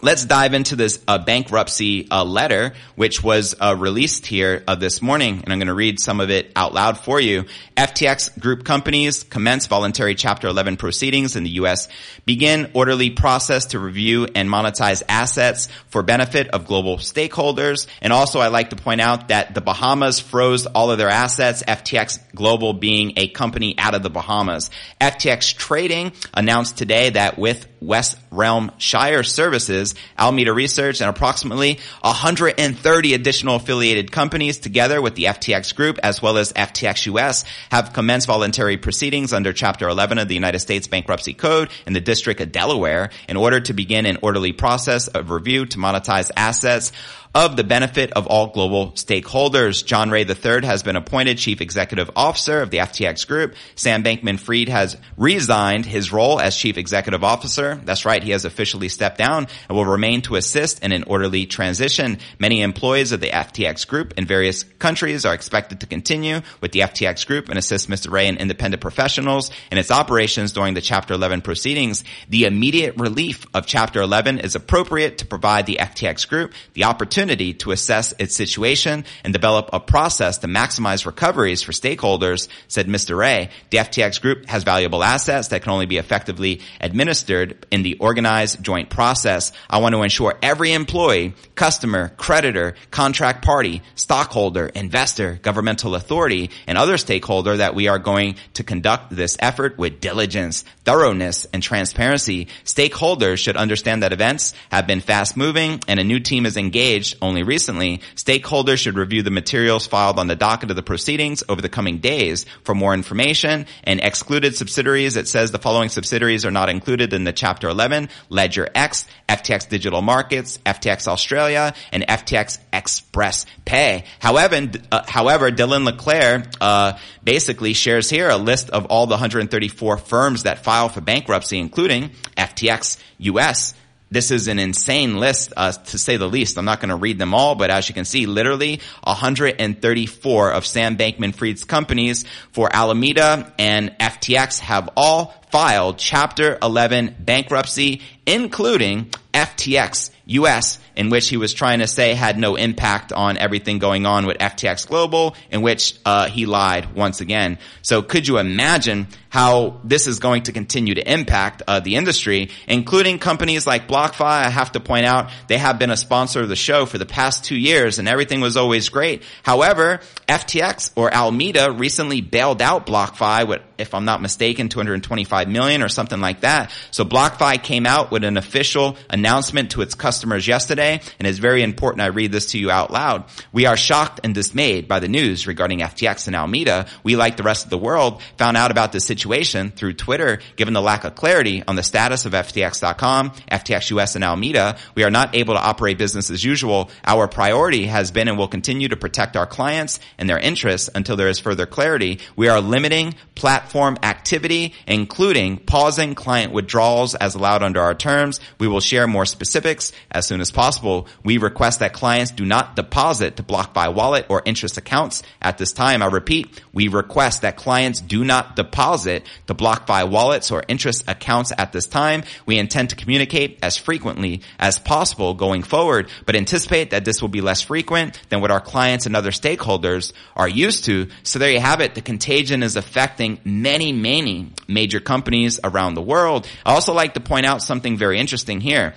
Let's 0.00 0.24
dive 0.24 0.54
into 0.54 0.76
this 0.76 1.02
uh, 1.08 1.18
bankruptcy 1.18 2.08
uh, 2.08 2.22
letter, 2.22 2.74
which 2.94 3.20
was 3.20 3.56
uh, 3.60 3.74
released 3.76 4.26
here 4.26 4.62
uh, 4.68 4.76
this 4.76 5.02
morning, 5.02 5.40
and 5.42 5.52
I'm 5.52 5.58
going 5.58 5.66
to 5.66 5.74
read 5.74 5.98
some 5.98 6.20
of 6.20 6.30
it 6.30 6.52
out 6.54 6.72
loud 6.72 6.98
for 6.98 7.20
you. 7.20 7.46
FTX 7.76 8.38
Group 8.38 8.64
companies 8.64 9.24
commence 9.24 9.66
voluntary 9.66 10.14
Chapter 10.14 10.46
11 10.46 10.76
proceedings 10.76 11.34
in 11.34 11.42
the 11.42 11.50
U.S. 11.50 11.88
Begin 12.26 12.70
orderly 12.74 13.10
process 13.10 13.66
to 13.66 13.80
review 13.80 14.28
and 14.36 14.48
monetize 14.48 15.02
assets 15.08 15.66
for 15.88 16.04
benefit 16.04 16.46
of 16.50 16.68
global 16.68 16.98
stakeholders. 16.98 17.88
And 18.00 18.12
also, 18.12 18.38
I 18.38 18.48
like 18.48 18.70
to 18.70 18.76
point 18.76 19.00
out 19.00 19.28
that 19.28 19.52
the 19.56 19.60
Bahamas 19.60 20.20
froze 20.20 20.66
all 20.66 20.92
of 20.92 20.98
their 20.98 21.08
assets. 21.08 21.64
FTX 21.64 22.20
Global 22.36 22.72
being 22.72 23.14
a 23.16 23.26
company 23.26 23.76
out 23.76 23.96
of 23.96 24.04
the 24.04 24.10
Bahamas. 24.10 24.70
FTX 25.00 25.56
Trading 25.56 26.12
announced 26.32 26.78
today 26.78 27.10
that 27.10 27.36
with 27.36 27.66
West 27.80 28.16
Realm 28.30 28.72
Shire 28.78 29.22
Services, 29.22 29.87
Alameda 30.16 30.52
Research, 30.52 31.00
and 31.00 31.10
approximately 31.10 31.78
130 32.00 33.14
additional 33.14 33.56
affiliated 33.56 34.12
companies 34.12 34.58
together 34.58 35.00
with 35.00 35.14
the 35.14 35.24
FTX 35.24 35.74
Group 35.74 35.98
as 36.02 36.22
well 36.22 36.38
as 36.38 36.52
FTX 36.52 37.06
US 37.06 37.44
have 37.70 37.92
commenced 37.92 38.26
voluntary 38.26 38.76
proceedings 38.76 39.32
under 39.32 39.52
Chapter 39.52 39.88
11 39.88 40.18
of 40.18 40.28
the 40.28 40.34
United 40.34 40.60
States 40.60 40.86
Bankruptcy 40.86 41.34
Code 41.34 41.70
in 41.86 41.92
the 41.92 42.00
District 42.00 42.40
of 42.40 42.52
Delaware 42.52 43.10
in 43.28 43.36
order 43.36 43.60
to 43.60 43.72
begin 43.72 44.06
an 44.06 44.18
orderly 44.22 44.52
process 44.52 45.08
of 45.08 45.30
review 45.30 45.66
to 45.66 45.78
monetize 45.78 46.30
assets 46.36 46.92
of 47.34 47.56
the 47.56 47.64
benefit 47.64 48.12
of 48.12 48.26
all 48.26 48.48
global 48.48 48.92
stakeholders. 48.92 49.84
John 49.84 50.10
Ray 50.10 50.24
III 50.24 50.64
has 50.64 50.82
been 50.82 50.96
appointed 50.96 51.38
Chief 51.38 51.60
Executive 51.60 52.10
Officer 52.16 52.62
of 52.62 52.70
the 52.70 52.78
FTX 52.78 53.26
Group. 53.28 53.54
Sam 53.74 54.02
Bankman-Fried 54.02 54.68
has 54.68 54.96
resigned 55.16 55.84
his 55.84 56.12
role 56.12 56.40
as 56.40 56.56
Chief 56.56 56.78
Executive 56.78 57.22
Officer. 57.22 57.80
That's 57.84 58.04
right, 58.04 58.22
he 58.22 58.30
has 58.30 58.44
officially 58.44 58.88
stepped 58.88 59.18
down 59.18 59.46
and 59.68 59.77
will 59.78 59.92
remain 59.92 60.20
to 60.22 60.34
assist 60.34 60.82
in 60.82 60.90
an 60.90 61.04
orderly 61.04 61.46
transition. 61.46 62.18
Many 62.40 62.62
employees 62.62 63.12
of 63.12 63.20
the 63.20 63.30
FTX 63.30 63.86
Group 63.86 64.12
in 64.16 64.26
various 64.26 64.64
countries 64.64 65.24
are 65.24 65.34
expected 65.34 65.80
to 65.80 65.86
continue 65.86 66.40
with 66.60 66.72
the 66.72 66.80
FTX 66.80 67.24
Group 67.26 67.48
and 67.48 67.56
assist 67.56 67.88
Mr. 67.88 68.10
Ray 68.10 68.26
and 68.26 68.38
independent 68.38 68.80
professionals 68.80 69.52
in 69.70 69.78
its 69.78 69.92
operations 69.92 70.52
during 70.52 70.74
the 70.74 70.80
Chapter 70.80 71.14
11 71.14 71.42
proceedings. 71.42 72.02
The 72.28 72.44
immediate 72.44 72.96
relief 72.96 73.46
of 73.54 73.66
Chapter 73.66 74.00
11 74.02 74.40
is 74.40 74.56
appropriate 74.56 75.18
to 75.18 75.26
provide 75.26 75.66
the 75.66 75.78
FTX 75.80 76.28
Group 76.28 76.54
the 76.74 76.84
opportunity 76.84 77.54
to 77.54 77.70
assess 77.70 78.12
its 78.18 78.34
situation 78.34 79.04
and 79.22 79.32
develop 79.32 79.70
a 79.72 79.78
process 79.78 80.38
to 80.38 80.48
maximize 80.48 81.06
recoveries 81.06 81.62
for 81.62 81.70
stakeholders, 81.70 82.48
said 82.66 82.88
Mr. 82.88 83.16
Ray. 83.16 83.50
The 83.70 83.78
FTX 83.78 84.20
group 84.20 84.46
has 84.46 84.64
valuable 84.64 85.04
assets 85.04 85.48
that 85.48 85.62
can 85.62 85.70
only 85.70 85.86
be 85.86 85.98
effectively 85.98 86.62
administered 86.80 87.64
in 87.70 87.82
the 87.82 87.94
organized 87.98 88.62
joint 88.62 88.90
process. 88.90 89.52
I 89.70 89.78
want 89.78 89.94
to 89.94 90.02
ensure 90.02 90.34
every 90.42 90.72
employee, 90.72 91.34
customer, 91.54 92.10
creditor, 92.16 92.74
contract 92.90 93.44
party, 93.44 93.82
stockholder, 93.94 94.66
investor, 94.66 95.38
governmental 95.42 95.94
authority, 95.94 96.50
and 96.66 96.78
other 96.78 96.96
stakeholder 96.96 97.58
that 97.58 97.74
we 97.74 97.88
are 97.88 97.98
going 97.98 98.36
to 98.54 98.64
conduct 98.64 99.10
this 99.10 99.36
effort 99.40 99.76
with 99.76 100.00
diligence, 100.00 100.64
thoroughness, 100.84 101.46
and 101.52 101.62
transparency. 101.62 102.48
Stakeholders 102.64 103.38
should 103.38 103.56
understand 103.56 104.02
that 104.02 104.12
events 104.12 104.54
have 104.70 104.86
been 104.86 105.00
fast 105.00 105.36
moving 105.36 105.80
and 105.86 106.00
a 106.00 106.04
new 106.04 106.20
team 106.20 106.46
is 106.46 106.56
engaged 106.56 107.16
only 107.20 107.42
recently, 107.42 107.98
stakeholders 108.14 108.78
should 108.78 108.96
review 108.96 109.22
the 109.22 109.30
materials 109.30 109.86
filed 109.86 110.18
on 110.18 110.28
the 110.28 110.36
docket 110.36 110.70
of 110.70 110.76
the 110.76 110.82
proceedings 110.82 111.42
over 111.48 111.60
the 111.60 111.68
coming 111.68 111.98
days 111.98 112.46
for 112.64 112.74
more 112.74 112.94
information 112.94 113.66
and 113.84 114.00
excluded 114.00 114.56
subsidiaries. 114.56 115.16
It 115.16 115.28
says 115.28 115.50
the 115.50 115.58
following 115.58 115.88
subsidiaries 115.88 116.46
are 116.46 116.50
not 116.50 116.68
included 116.68 117.12
in 117.12 117.24
the 117.24 117.32
chapter 117.32 117.68
11, 117.68 118.08
Ledger 118.28 118.68
X, 118.74 119.06
FTX 119.28 119.57
Digital 119.66 120.02
Markets, 120.02 120.58
FTX 120.64 121.08
Australia, 121.08 121.74
and 121.92 122.02
FTX 122.06 122.58
Express 122.72 123.46
Pay. 123.64 124.04
However, 124.18 124.68
uh, 124.90 125.02
however, 125.06 125.50
Dylan 125.50 125.84
LeClaire, 125.84 126.44
uh, 126.60 126.98
basically 127.22 127.72
shares 127.72 128.10
here 128.10 128.28
a 128.28 128.36
list 128.36 128.70
of 128.70 128.86
all 128.86 129.06
the 129.06 129.14
134 129.14 129.98
firms 129.98 130.44
that 130.44 130.64
file 130.64 130.88
for 130.88 131.00
bankruptcy, 131.00 131.58
including 131.58 132.10
FTX 132.36 132.98
US, 133.18 133.74
this 134.10 134.30
is 134.30 134.48
an 134.48 134.58
insane 134.58 135.18
list, 135.18 135.52
uh, 135.56 135.72
to 135.72 135.98
say 135.98 136.16
the 136.16 136.28
least. 136.28 136.56
I'm 136.56 136.64
not 136.64 136.80
going 136.80 136.88
to 136.88 136.96
read 136.96 137.18
them 137.18 137.34
all, 137.34 137.54
but 137.54 137.70
as 137.70 137.88
you 137.88 137.94
can 137.94 138.06
see, 138.06 138.24
literally 138.24 138.80
134 139.02 140.52
of 140.52 140.66
Sam 140.66 140.96
Bankman-Fried's 140.96 141.64
companies 141.64 142.24
for 142.52 142.74
Alameda 142.74 143.52
and 143.58 143.90
FTX 143.98 144.60
have 144.60 144.88
all 144.96 145.34
filed 145.50 145.98
Chapter 145.98 146.58
11 146.62 147.16
bankruptcy, 147.20 148.02
including 148.26 149.10
FTX 149.32 150.10
US, 150.26 150.78
in 150.94 151.08
which 151.08 151.28
he 151.28 151.36
was 151.36 151.54
trying 151.54 151.78
to 151.78 151.86
say 151.86 152.12
had 152.12 152.38
no 152.38 152.56
impact 152.56 153.12
on 153.12 153.38
everything 153.38 153.78
going 153.78 154.04
on 154.04 154.26
with 154.26 154.36
FTX 154.38 154.86
Global, 154.86 155.34
in 155.50 155.62
which 155.62 155.98
uh, 156.04 156.28
he 156.28 156.44
lied 156.44 156.94
once 156.94 157.20
again. 157.20 157.58
So 157.82 158.02
could 158.02 158.28
you 158.28 158.38
imagine 158.38 159.06
how 159.30 159.80
this 159.84 160.06
is 160.06 160.18
going 160.18 160.44
to 160.44 160.52
continue 160.52 160.94
to 160.94 161.12
impact 161.12 161.62
uh, 161.66 161.80
the 161.80 161.96
industry, 161.96 162.50
including 162.66 163.18
companies 163.18 163.66
like 163.66 163.88
BlockFi? 163.88 164.20
I 164.20 164.50
have 164.50 164.72
to 164.72 164.80
point 164.80 165.06
out 165.06 165.30
they 165.46 165.58
have 165.58 165.78
been 165.78 165.90
a 165.90 165.96
sponsor 165.96 166.40
of 166.42 166.48
the 166.48 166.56
show 166.56 166.84
for 166.84 166.98
the 166.98 167.06
past 167.06 167.44
two 167.44 167.58
years, 167.58 167.98
and 167.98 168.08
everything 168.08 168.40
was 168.40 168.56
always 168.56 168.88
great. 168.90 169.22
However, 169.42 170.00
FTX 170.28 170.92
or 170.94 171.12
Alameda 171.12 171.72
recently 171.72 172.20
bailed 172.20 172.60
out 172.60 172.86
BlockFi 172.86 173.48
with, 173.48 173.62
if 173.78 173.94
I'm 173.94 174.04
not 174.04 174.20
mistaken, 174.20 174.68
225 174.68 175.48
million 175.48 175.82
or 175.82 175.88
something 175.88 176.20
like 176.20 176.40
that. 176.40 176.72
So 176.90 177.04
BlockFi 177.04 177.62
came 177.62 177.86
out 177.86 178.10
with 178.10 178.24
an 178.24 178.36
official 178.36 178.96
announcement 179.08 179.72
to 179.72 179.82
its 179.82 179.94
customers 179.94 180.46
yesterday, 180.46 181.00
and 181.18 181.28
it's 181.28 181.38
very 181.38 181.62
important 181.62 182.02
I 182.02 182.06
read 182.06 182.32
this 182.32 182.46
to 182.52 182.58
you 182.58 182.70
out 182.70 182.90
loud. 182.90 183.24
We 183.52 183.66
are 183.66 183.76
shocked 183.76 184.20
and 184.24 184.34
dismayed 184.34 184.88
by 184.88 185.00
the 185.00 185.08
news 185.08 185.46
regarding 185.46 185.80
FTX 185.80 186.26
and 186.26 186.36
Alameda. 186.36 186.86
We, 187.04 187.16
like 187.16 187.36
the 187.36 187.42
rest 187.42 187.64
of 187.64 187.70
the 187.70 187.78
world, 187.78 188.22
found 188.36 188.56
out 188.56 188.70
about 188.70 188.92
this 188.92 189.04
situation 189.04 189.70
through 189.70 189.94
Twitter, 189.94 190.40
given 190.56 190.74
the 190.74 190.82
lack 190.82 191.04
of 191.04 191.14
clarity 191.14 191.62
on 191.66 191.76
the 191.76 191.82
status 191.82 192.26
of 192.26 192.32
FTX.com, 192.32 193.30
FTX 193.50 193.90
US 193.90 194.14
and 194.14 194.24
Alameda. 194.24 194.76
We 194.94 195.04
are 195.04 195.10
not 195.10 195.34
able 195.34 195.54
to 195.54 195.60
operate 195.60 195.98
business 195.98 196.30
as 196.30 196.44
usual. 196.44 196.90
Our 197.04 197.28
priority 197.28 197.86
has 197.86 198.10
been 198.10 198.28
and 198.28 198.36
will 198.36 198.48
continue 198.48 198.88
to 198.88 198.96
protect 198.96 199.36
our 199.36 199.46
clients 199.46 200.00
and 200.18 200.28
their 200.28 200.38
interests 200.38 200.90
until 200.94 201.16
there 201.16 201.28
is 201.28 201.38
further 201.38 201.66
clarity. 201.66 202.18
We 202.36 202.48
are 202.48 202.60
limiting 202.60 203.14
platform 203.34 203.67
activity, 203.74 204.74
including 204.86 205.58
pausing 205.58 206.14
client 206.14 206.52
withdrawals 206.52 207.14
as 207.14 207.34
allowed 207.34 207.62
under 207.62 207.80
our 207.80 207.94
terms. 207.94 208.40
We 208.58 208.68
will 208.68 208.80
share 208.80 209.06
more 209.06 209.26
specifics 209.26 209.92
as 210.10 210.26
soon 210.26 210.40
as 210.40 210.50
possible. 210.50 211.08
We 211.24 211.38
request 211.38 211.80
that 211.80 211.92
clients 211.92 212.30
do 212.30 212.44
not 212.44 212.76
deposit 212.76 213.36
to 213.36 213.42
BlockFi 213.42 213.94
wallet 213.94 214.26
or 214.28 214.42
interest 214.44 214.78
accounts 214.78 215.22
at 215.40 215.58
this 215.58 215.72
time. 215.72 216.02
I 216.02 216.06
repeat, 216.06 216.62
we 216.72 216.88
request 216.88 217.42
that 217.42 217.56
clients 217.56 218.00
do 218.00 218.24
not 218.24 218.56
deposit 218.56 219.24
to 219.46 219.54
BlockFi 219.54 220.08
wallets 220.08 220.50
or 220.50 220.64
interest 220.68 221.04
accounts 221.08 221.52
at 221.56 221.72
this 221.72 221.86
time. 221.86 222.22
We 222.46 222.58
intend 222.58 222.90
to 222.90 222.96
communicate 222.96 223.58
as 223.62 223.76
frequently 223.76 224.42
as 224.58 224.78
possible 224.78 225.34
going 225.34 225.62
forward, 225.62 226.08
but 226.26 226.36
anticipate 226.36 226.90
that 226.90 227.04
this 227.04 227.20
will 227.20 227.28
be 227.28 227.40
less 227.40 227.62
frequent 227.62 228.20
than 228.28 228.40
what 228.40 228.50
our 228.50 228.60
clients 228.60 229.06
and 229.06 229.16
other 229.16 229.30
stakeholders 229.30 230.12
are 230.36 230.48
used 230.48 230.84
to. 230.84 231.08
So 231.22 231.38
there 231.38 231.50
you 231.50 231.60
have 231.60 231.80
it. 231.80 231.94
The 231.94 232.00
contagion 232.00 232.62
is 232.62 232.76
affecting 232.76 233.40
many, 233.62 233.92
many 233.92 234.52
major 234.66 235.00
companies 235.00 235.60
around 235.62 235.94
the 235.94 236.02
world. 236.02 236.46
I 236.64 236.74
also 236.74 236.92
like 236.92 237.14
to 237.14 237.20
point 237.20 237.46
out 237.46 237.62
something 237.62 237.96
very 237.96 238.18
interesting 238.18 238.60
here 238.60 238.94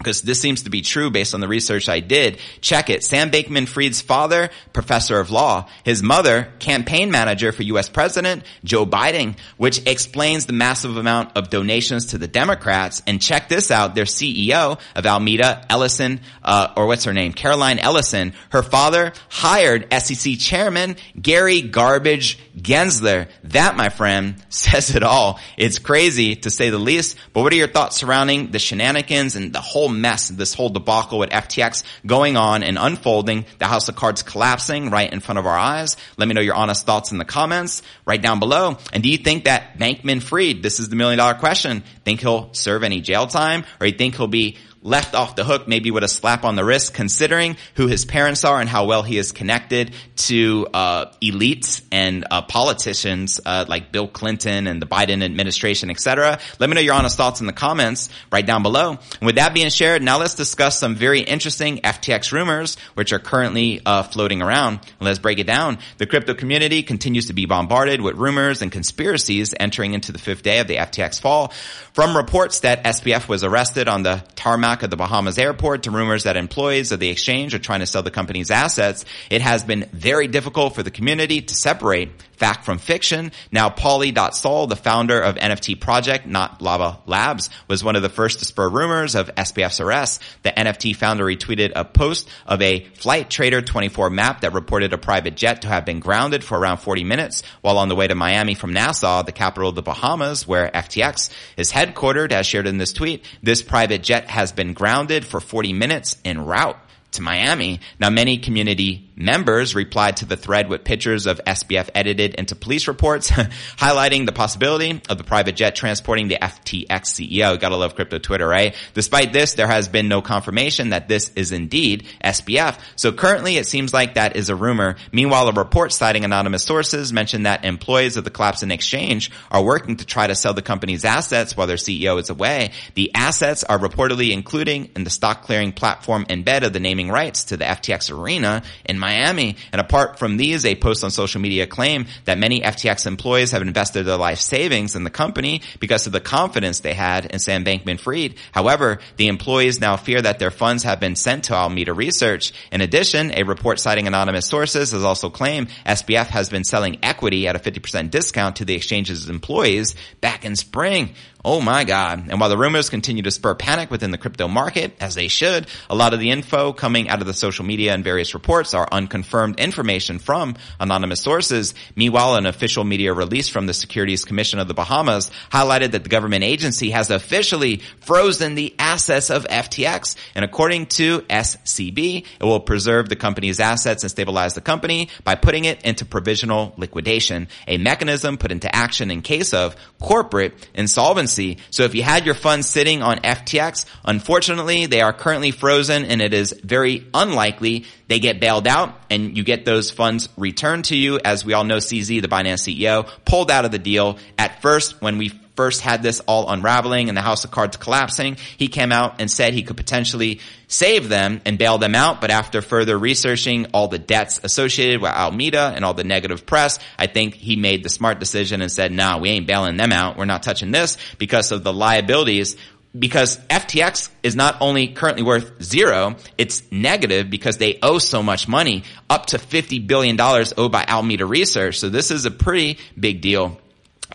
because 0.00 0.22
this 0.22 0.40
seems 0.40 0.62
to 0.62 0.70
be 0.70 0.80
true 0.80 1.10
based 1.10 1.34
on 1.34 1.40
the 1.40 1.48
research 1.48 1.86
I 1.86 2.00
did. 2.00 2.38
Check 2.62 2.88
it. 2.88 3.04
Sam 3.04 3.30
Bankman-Fried's 3.30 4.00
father, 4.00 4.48
professor 4.72 5.20
of 5.20 5.30
law. 5.30 5.68
His 5.84 6.02
mother, 6.02 6.48
campaign 6.58 7.10
manager 7.10 7.52
for 7.52 7.62
U.S. 7.64 7.90
President 7.90 8.42
Joe 8.64 8.86
Biden, 8.86 9.36
which 9.58 9.86
explains 9.86 10.46
the 10.46 10.54
massive 10.54 10.96
amount 10.96 11.36
of 11.36 11.50
donations 11.50 12.06
to 12.06 12.18
the 12.18 12.26
Democrats. 12.26 13.02
And 13.06 13.20
check 13.20 13.50
this 13.50 13.70
out. 13.70 13.94
Their 13.94 14.06
CEO 14.06 14.80
of 14.96 15.04
Alameda, 15.04 15.66
Ellison, 15.68 16.20
uh, 16.42 16.72
or 16.78 16.86
what's 16.86 17.04
her 17.04 17.12
name? 17.12 17.34
Caroline 17.34 17.78
Ellison. 17.78 18.32
Her 18.48 18.62
father 18.62 19.12
hired 19.28 19.92
SEC 19.92 20.38
chairman 20.38 20.96
Gary 21.20 21.60
Garbage 21.60 22.38
Gensler. 22.56 23.28
That, 23.44 23.76
my 23.76 23.90
friend, 23.90 24.36
says 24.48 24.94
it 24.94 25.02
all. 25.02 25.38
It's 25.58 25.78
crazy 25.78 26.36
to 26.36 26.50
say 26.50 26.70
the 26.70 26.78
least. 26.78 27.18
But 27.34 27.42
what 27.42 27.52
are 27.52 27.56
your 27.56 27.68
thoughts 27.68 27.98
surrounding 27.98 28.50
the 28.50 28.58
shenanigans 28.58 29.36
and 29.36 29.52
the 29.52 29.60
whole 29.60 29.89
mess, 29.90 30.28
this 30.28 30.54
whole 30.54 30.68
debacle 30.68 31.18
with 31.18 31.30
FTX 31.30 31.82
going 32.06 32.36
on 32.36 32.62
and 32.62 32.78
unfolding, 32.78 33.44
the 33.58 33.66
house 33.66 33.88
of 33.88 33.96
cards 33.96 34.22
collapsing 34.22 34.90
right 34.90 35.12
in 35.12 35.20
front 35.20 35.38
of 35.38 35.46
our 35.46 35.56
eyes. 35.56 35.96
Let 36.16 36.28
me 36.28 36.34
know 36.34 36.40
your 36.40 36.54
honest 36.54 36.86
thoughts 36.86 37.12
in 37.12 37.18
the 37.18 37.24
comments 37.24 37.82
right 38.06 38.20
down 38.20 38.38
below. 38.38 38.78
And 38.92 39.02
do 39.02 39.08
you 39.08 39.18
think 39.18 39.44
that 39.44 39.78
Bankman 39.78 40.22
Fried, 40.22 40.62
this 40.62 40.80
is 40.80 40.88
the 40.88 40.96
million 40.96 41.18
dollar 41.18 41.34
question, 41.34 41.82
think 42.04 42.20
he'll 42.20 42.52
serve 42.54 42.82
any 42.82 43.00
jail 43.00 43.26
time 43.26 43.64
or 43.80 43.86
you 43.86 43.92
think 43.92 44.16
he'll 44.16 44.26
be 44.26 44.58
left 44.82 45.14
off 45.14 45.36
the 45.36 45.44
hook, 45.44 45.68
maybe 45.68 45.90
with 45.90 46.02
a 46.04 46.08
slap 46.08 46.44
on 46.44 46.56
the 46.56 46.64
wrist, 46.64 46.94
considering 46.94 47.56
who 47.74 47.86
his 47.86 48.04
parents 48.04 48.44
are 48.44 48.60
and 48.60 48.68
how 48.68 48.86
well 48.86 49.02
he 49.02 49.18
is 49.18 49.32
connected 49.32 49.94
to 50.16 50.66
uh, 50.72 51.12
elites 51.22 51.82
and 51.92 52.26
uh, 52.30 52.42
politicians 52.42 53.40
uh, 53.44 53.66
like 53.68 53.92
Bill 53.92 54.08
Clinton 54.08 54.66
and 54.66 54.80
the 54.80 54.86
Biden 54.86 55.22
administration, 55.22 55.90
etc. 55.90 56.38
Let 56.58 56.70
me 56.70 56.74
know 56.74 56.80
your 56.80 56.94
honest 56.94 57.16
thoughts 57.16 57.40
in 57.40 57.46
the 57.46 57.52
comments 57.52 58.08
right 58.32 58.44
down 58.44 58.62
below. 58.62 58.90
And 58.90 59.26
with 59.26 59.34
that 59.34 59.52
being 59.52 59.68
shared, 59.68 60.02
now 60.02 60.18
let's 60.18 60.34
discuss 60.34 60.78
some 60.78 60.94
very 60.94 61.20
interesting 61.20 61.78
FTX 61.78 62.32
rumors 62.32 62.76
which 62.94 63.12
are 63.12 63.18
currently 63.18 63.82
uh, 63.84 64.04
floating 64.04 64.40
around. 64.40 64.80
Let's 65.00 65.18
break 65.18 65.38
it 65.38 65.46
down. 65.46 65.78
The 65.98 66.06
crypto 66.06 66.34
community 66.34 66.82
continues 66.82 67.26
to 67.26 67.34
be 67.34 67.44
bombarded 67.44 68.00
with 68.00 68.16
rumors 68.16 68.62
and 68.62 68.72
conspiracies 68.72 69.54
entering 69.58 69.92
into 69.92 70.12
the 70.12 70.18
fifth 70.18 70.42
day 70.42 70.60
of 70.60 70.68
the 70.68 70.76
FTX 70.76 71.20
fall. 71.20 71.52
From 71.92 72.16
reports 72.16 72.60
that 72.60 72.84
SBF 72.84 73.28
was 73.28 73.44
arrested 73.44 73.88
on 73.88 74.02
the 74.02 74.24
tarmac 74.36 74.69
of 74.82 74.90
the 74.90 74.96
Bahamas 74.96 75.38
airport 75.38 75.82
to 75.84 75.90
rumors 75.90 76.24
that 76.24 76.36
employees 76.36 76.92
of 76.92 77.00
the 77.00 77.10
exchange 77.10 77.54
are 77.54 77.58
trying 77.58 77.80
to 77.80 77.86
sell 77.86 78.02
the 78.02 78.10
company's 78.10 78.50
assets, 78.50 79.04
it 79.30 79.42
has 79.42 79.64
been 79.64 79.88
very 79.92 80.28
difficult 80.28 80.74
for 80.74 80.82
the 80.82 80.90
community 80.90 81.42
to 81.42 81.54
separate 81.54 82.10
fact 82.40 82.64
from 82.64 82.78
fiction. 82.78 83.32
Now, 83.52 83.68
Pauly.sol, 83.68 84.66
the 84.66 84.74
founder 84.74 85.20
of 85.20 85.34
NFT 85.34 85.78
project, 85.78 86.26
not 86.26 86.62
Larva 86.62 86.98
Labs, 87.04 87.50
was 87.68 87.84
one 87.84 87.96
of 87.96 88.02
the 88.02 88.08
first 88.08 88.38
to 88.38 88.46
spur 88.46 88.68
rumors 88.68 89.14
of 89.14 89.32
SBF's 89.34 89.78
arrest. 89.78 90.22
The 90.42 90.50
NFT 90.50 90.96
founder 90.96 91.24
retweeted 91.24 91.72
a 91.76 91.84
post 91.84 92.28
of 92.46 92.62
a 92.62 92.80
Flightradar24 92.80 94.10
map 94.10 94.40
that 94.40 94.54
reported 94.54 94.94
a 94.94 94.98
private 94.98 95.36
jet 95.36 95.62
to 95.62 95.68
have 95.68 95.84
been 95.84 96.00
grounded 96.00 96.42
for 96.42 96.58
around 96.58 96.78
40 96.78 97.04
minutes 97.04 97.42
while 97.60 97.76
on 97.76 97.88
the 97.88 97.94
way 97.94 98.06
to 98.06 98.14
Miami 98.14 98.54
from 98.54 98.72
Nassau, 98.72 99.22
the 99.22 99.32
capital 99.32 99.68
of 99.68 99.74
the 99.74 99.82
Bahamas, 99.82 100.48
where 100.48 100.70
FTX 100.70 101.30
is 101.58 101.70
headquartered, 101.70 102.32
as 102.32 102.46
shared 102.46 102.66
in 102.66 102.78
this 102.78 102.94
tweet. 102.94 103.24
This 103.42 103.60
private 103.62 104.02
jet 104.02 104.30
has 104.30 104.52
been 104.52 104.59
grounded 104.68 105.24
for 105.24 105.40
40 105.40 105.72
minutes 105.72 106.16
en 106.24 106.44
route 106.44 106.76
to 107.12 107.22
Miami. 107.22 107.80
Now, 107.98 108.10
many 108.10 108.38
community 108.38 109.10
members 109.20 109.74
replied 109.74 110.16
to 110.16 110.24
the 110.24 110.36
thread 110.36 110.68
with 110.68 110.82
pictures 110.82 111.26
of 111.26 111.40
SBF 111.46 111.90
edited 111.94 112.34
into 112.34 112.56
police 112.56 112.88
reports, 112.88 113.30
highlighting 113.76 114.26
the 114.26 114.32
possibility 114.32 115.02
of 115.08 115.18
the 115.18 115.24
private 115.24 115.56
jet 115.56 115.76
transporting 115.76 116.28
the 116.28 116.38
FTX 116.40 116.86
CEO. 116.88 117.60
Gotta 117.60 117.76
love 117.76 117.94
crypto 117.94 118.18
Twitter, 118.18 118.46
right? 118.46 118.74
Despite 118.94 119.32
this, 119.32 119.54
there 119.54 119.66
has 119.68 119.88
been 119.88 120.08
no 120.08 120.22
confirmation 120.22 120.90
that 120.90 121.08
this 121.08 121.30
is 121.36 121.52
indeed 121.52 122.06
SBF. 122.24 122.78
So 122.96 123.12
currently 123.12 123.56
it 123.56 123.66
seems 123.66 123.92
like 123.92 124.14
that 124.14 124.36
is 124.36 124.48
a 124.48 124.56
rumor. 124.56 124.96
Meanwhile, 125.12 125.48
a 125.48 125.52
report 125.52 125.92
citing 125.92 126.24
anonymous 126.24 126.64
sources 126.64 127.12
mentioned 127.12 127.46
that 127.46 127.64
employees 127.64 128.16
of 128.16 128.24
the 128.24 128.30
Collapsing 128.30 128.70
Exchange 128.70 129.30
are 129.50 129.62
working 129.62 129.96
to 129.96 130.06
try 130.06 130.26
to 130.26 130.34
sell 130.34 130.54
the 130.54 130.62
company's 130.62 131.04
assets 131.04 131.56
while 131.56 131.66
their 131.66 131.76
CEO 131.76 132.18
is 132.18 132.30
away. 132.30 132.72
The 132.94 133.10
assets 133.14 133.64
are 133.64 133.78
reportedly 133.78 134.30
including 134.30 134.90
in 134.96 135.04
the 135.04 135.10
stock 135.10 135.42
clearing 135.42 135.72
platform 135.72 136.24
embed 136.26 136.64
of 136.64 136.72
the 136.72 136.80
naming 137.00 137.12
rights 137.12 137.44
to 137.44 137.56
the 137.56 137.64
FTX 137.64 138.10
arena 138.16 138.62
in 138.84 138.98
Miami. 138.98 139.56
And 139.72 139.80
apart 139.80 140.18
from 140.18 140.36
these, 140.36 140.64
a 140.64 140.74
post 140.74 141.02
on 141.02 141.10
social 141.10 141.40
media 141.40 141.66
claim 141.66 142.06
that 142.26 142.38
many 142.38 142.60
FTX 142.60 143.06
employees 143.06 143.52
have 143.52 143.62
invested 143.62 144.04
their 144.04 144.16
life 144.16 144.38
savings 144.38 144.96
in 144.96 145.04
the 145.04 145.10
company 145.10 145.62
because 145.80 146.06
of 146.06 146.12
the 146.12 146.20
confidence 146.20 146.80
they 146.80 146.94
had 146.94 147.26
in 147.26 147.38
Sam 147.38 147.64
Bankman-Fried. 147.64 148.34
However, 148.52 148.98
the 149.16 149.28
employees 149.28 149.80
now 149.80 149.96
fear 149.96 150.20
that 150.20 150.38
their 150.38 150.50
funds 150.50 150.82
have 150.82 151.00
been 151.00 151.16
sent 151.16 151.44
to 151.44 151.54
Alameda 151.54 151.94
Research. 151.94 152.52
In 152.70 152.80
addition, 152.80 153.32
a 153.34 153.44
report 153.44 153.80
citing 153.80 154.06
anonymous 154.06 154.46
sources 154.46 154.92
has 154.92 155.04
also 155.04 155.30
claimed 155.30 155.68
SBF 155.86 156.26
has 156.26 156.50
been 156.50 156.64
selling 156.64 156.98
equity 157.02 157.48
at 157.48 157.56
a 157.56 157.58
50% 157.58 158.10
discount 158.10 158.56
to 158.56 158.64
the 158.64 158.74
exchange's 158.74 159.28
employees 159.28 159.94
back 160.20 160.44
in 160.44 160.56
spring. 160.56 161.14
Oh 161.42 161.62
my 161.62 161.84
God. 161.84 162.26
And 162.28 162.38
while 162.38 162.50
the 162.50 162.58
rumors 162.58 162.90
continue 162.90 163.22
to 163.22 163.30
spur 163.30 163.54
panic 163.54 163.90
within 163.90 164.10
the 164.10 164.18
crypto 164.18 164.46
market, 164.46 164.94
as 165.00 165.14
they 165.14 165.28
should, 165.28 165.66
a 165.88 165.94
lot 165.94 166.12
of 166.12 166.20
the 166.20 166.30
info 166.30 166.74
coming 166.74 167.08
out 167.08 167.22
of 167.22 167.26
the 167.26 167.32
social 167.32 167.64
media 167.64 167.94
and 167.94 168.04
various 168.04 168.34
reports 168.34 168.74
are 168.74 168.86
unconfirmed 168.92 169.58
information 169.58 170.18
from 170.18 170.56
anonymous 170.78 171.22
sources. 171.22 171.72
Meanwhile, 171.96 172.34
an 172.34 172.44
official 172.44 172.84
media 172.84 173.14
release 173.14 173.48
from 173.48 173.64
the 173.64 173.72
Securities 173.72 174.26
Commission 174.26 174.58
of 174.58 174.68
the 174.68 174.74
Bahamas 174.74 175.30
highlighted 175.50 175.92
that 175.92 176.02
the 176.02 176.10
government 176.10 176.44
agency 176.44 176.90
has 176.90 177.10
officially 177.10 177.78
frozen 178.00 178.54
the 178.54 178.74
assets 178.78 179.30
of 179.30 179.46
FTX. 179.46 180.16
And 180.34 180.44
according 180.44 180.86
to 180.86 181.20
SCB, 181.22 182.26
it 182.38 182.44
will 182.44 182.60
preserve 182.60 183.08
the 183.08 183.16
company's 183.16 183.60
assets 183.60 184.02
and 184.02 184.10
stabilize 184.10 184.52
the 184.52 184.60
company 184.60 185.08
by 185.24 185.36
putting 185.36 185.64
it 185.64 185.80
into 185.86 186.04
provisional 186.04 186.74
liquidation, 186.76 187.48
a 187.66 187.78
mechanism 187.78 188.36
put 188.36 188.52
into 188.52 188.74
action 188.74 189.10
in 189.10 189.22
case 189.22 189.54
of 189.54 189.74
corporate 189.98 190.52
insolvency 190.74 191.29
currency. 191.30 191.58
So 191.70 191.84
if 191.84 191.94
you 191.94 192.02
had 192.02 192.26
your 192.26 192.34
funds 192.34 192.68
sitting 192.68 193.02
on 193.02 193.18
FTX, 193.18 193.86
unfortunately, 194.04 194.86
they 194.86 195.00
are 195.00 195.12
currently 195.12 195.50
frozen 195.50 196.04
and 196.04 196.20
it 196.20 196.34
is 196.34 196.52
very 196.64 197.06
unlikely 197.14 197.86
they 198.08 198.18
get 198.18 198.40
bailed 198.40 198.66
out 198.66 199.00
and 199.08 199.36
you 199.36 199.44
get 199.44 199.64
those 199.64 199.90
funds 199.90 200.28
returned 200.36 200.86
to 200.86 200.96
you. 200.96 201.20
As 201.24 201.44
we 201.44 201.52
all 201.52 201.64
know, 201.64 201.76
CZ, 201.76 202.22
the 202.22 202.28
Binance 202.28 202.66
CEO, 202.66 203.08
pulled 203.24 203.50
out 203.50 203.64
of 203.64 203.70
the 203.70 203.78
deal 203.78 204.18
at 204.36 204.62
first 204.62 205.00
when 205.00 205.18
we 205.18 205.30
first 205.60 205.82
had 205.82 206.02
this 206.02 206.20
all 206.20 206.48
unraveling 206.48 207.10
and 207.10 207.18
the 207.18 207.20
house 207.20 207.44
of 207.44 207.50
cards 207.50 207.76
collapsing, 207.76 208.38
he 208.56 208.66
came 208.66 208.92
out 208.92 209.20
and 209.20 209.30
said 209.30 209.52
he 209.52 209.62
could 209.62 209.76
potentially 209.76 210.40
save 210.68 211.10
them 211.10 211.42
and 211.44 211.58
bail 211.58 211.76
them 211.76 211.94
out. 211.94 212.18
But 212.22 212.30
after 212.30 212.62
further 212.62 212.98
researching 212.98 213.66
all 213.74 213.86
the 213.86 213.98
debts 213.98 214.40
associated 214.42 215.02
with 215.02 215.10
Alameda 215.10 215.70
and 215.76 215.84
all 215.84 215.92
the 215.92 216.02
negative 216.02 216.46
press, 216.46 216.78
I 216.98 217.08
think 217.08 217.34
he 217.34 217.56
made 217.56 217.82
the 217.82 217.90
smart 217.90 218.20
decision 218.20 218.62
and 218.62 218.72
said, 218.72 218.90
nah, 218.90 219.18
we 219.18 219.28
ain't 219.28 219.46
bailing 219.46 219.76
them 219.76 219.92
out. 219.92 220.16
We're 220.16 220.24
not 220.24 220.42
touching 220.42 220.70
this 220.70 220.96
because 221.18 221.52
of 221.52 221.62
the 221.62 221.74
liabilities 221.74 222.56
because 222.98 223.38
FTX 223.48 224.08
is 224.22 224.34
not 224.34 224.56
only 224.60 224.88
currently 224.88 225.22
worth 225.22 225.62
zero, 225.62 226.16
it's 226.38 226.62
negative 226.72 227.28
because 227.28 227.58
they 227.58 227.78
owe 227.82 227.98
so 227.98 228.22
much 228.22 228.48
money, 228.48 228.84
up 229.10 229.26
to 229.26 229.36
$50 229.36 229.86
billion 229.86 230.18
owed 230.18 230.72
by 230.72 230.86
Alameda 230.88 231.26
Research. 231.26 231.78
So 231.78 231.90
this 231.90 232.10
is 232.10 232.24
a 232.24 232.30
pretty 232.30 232.78
big 232.98 233.20
deal. 233.20 233.59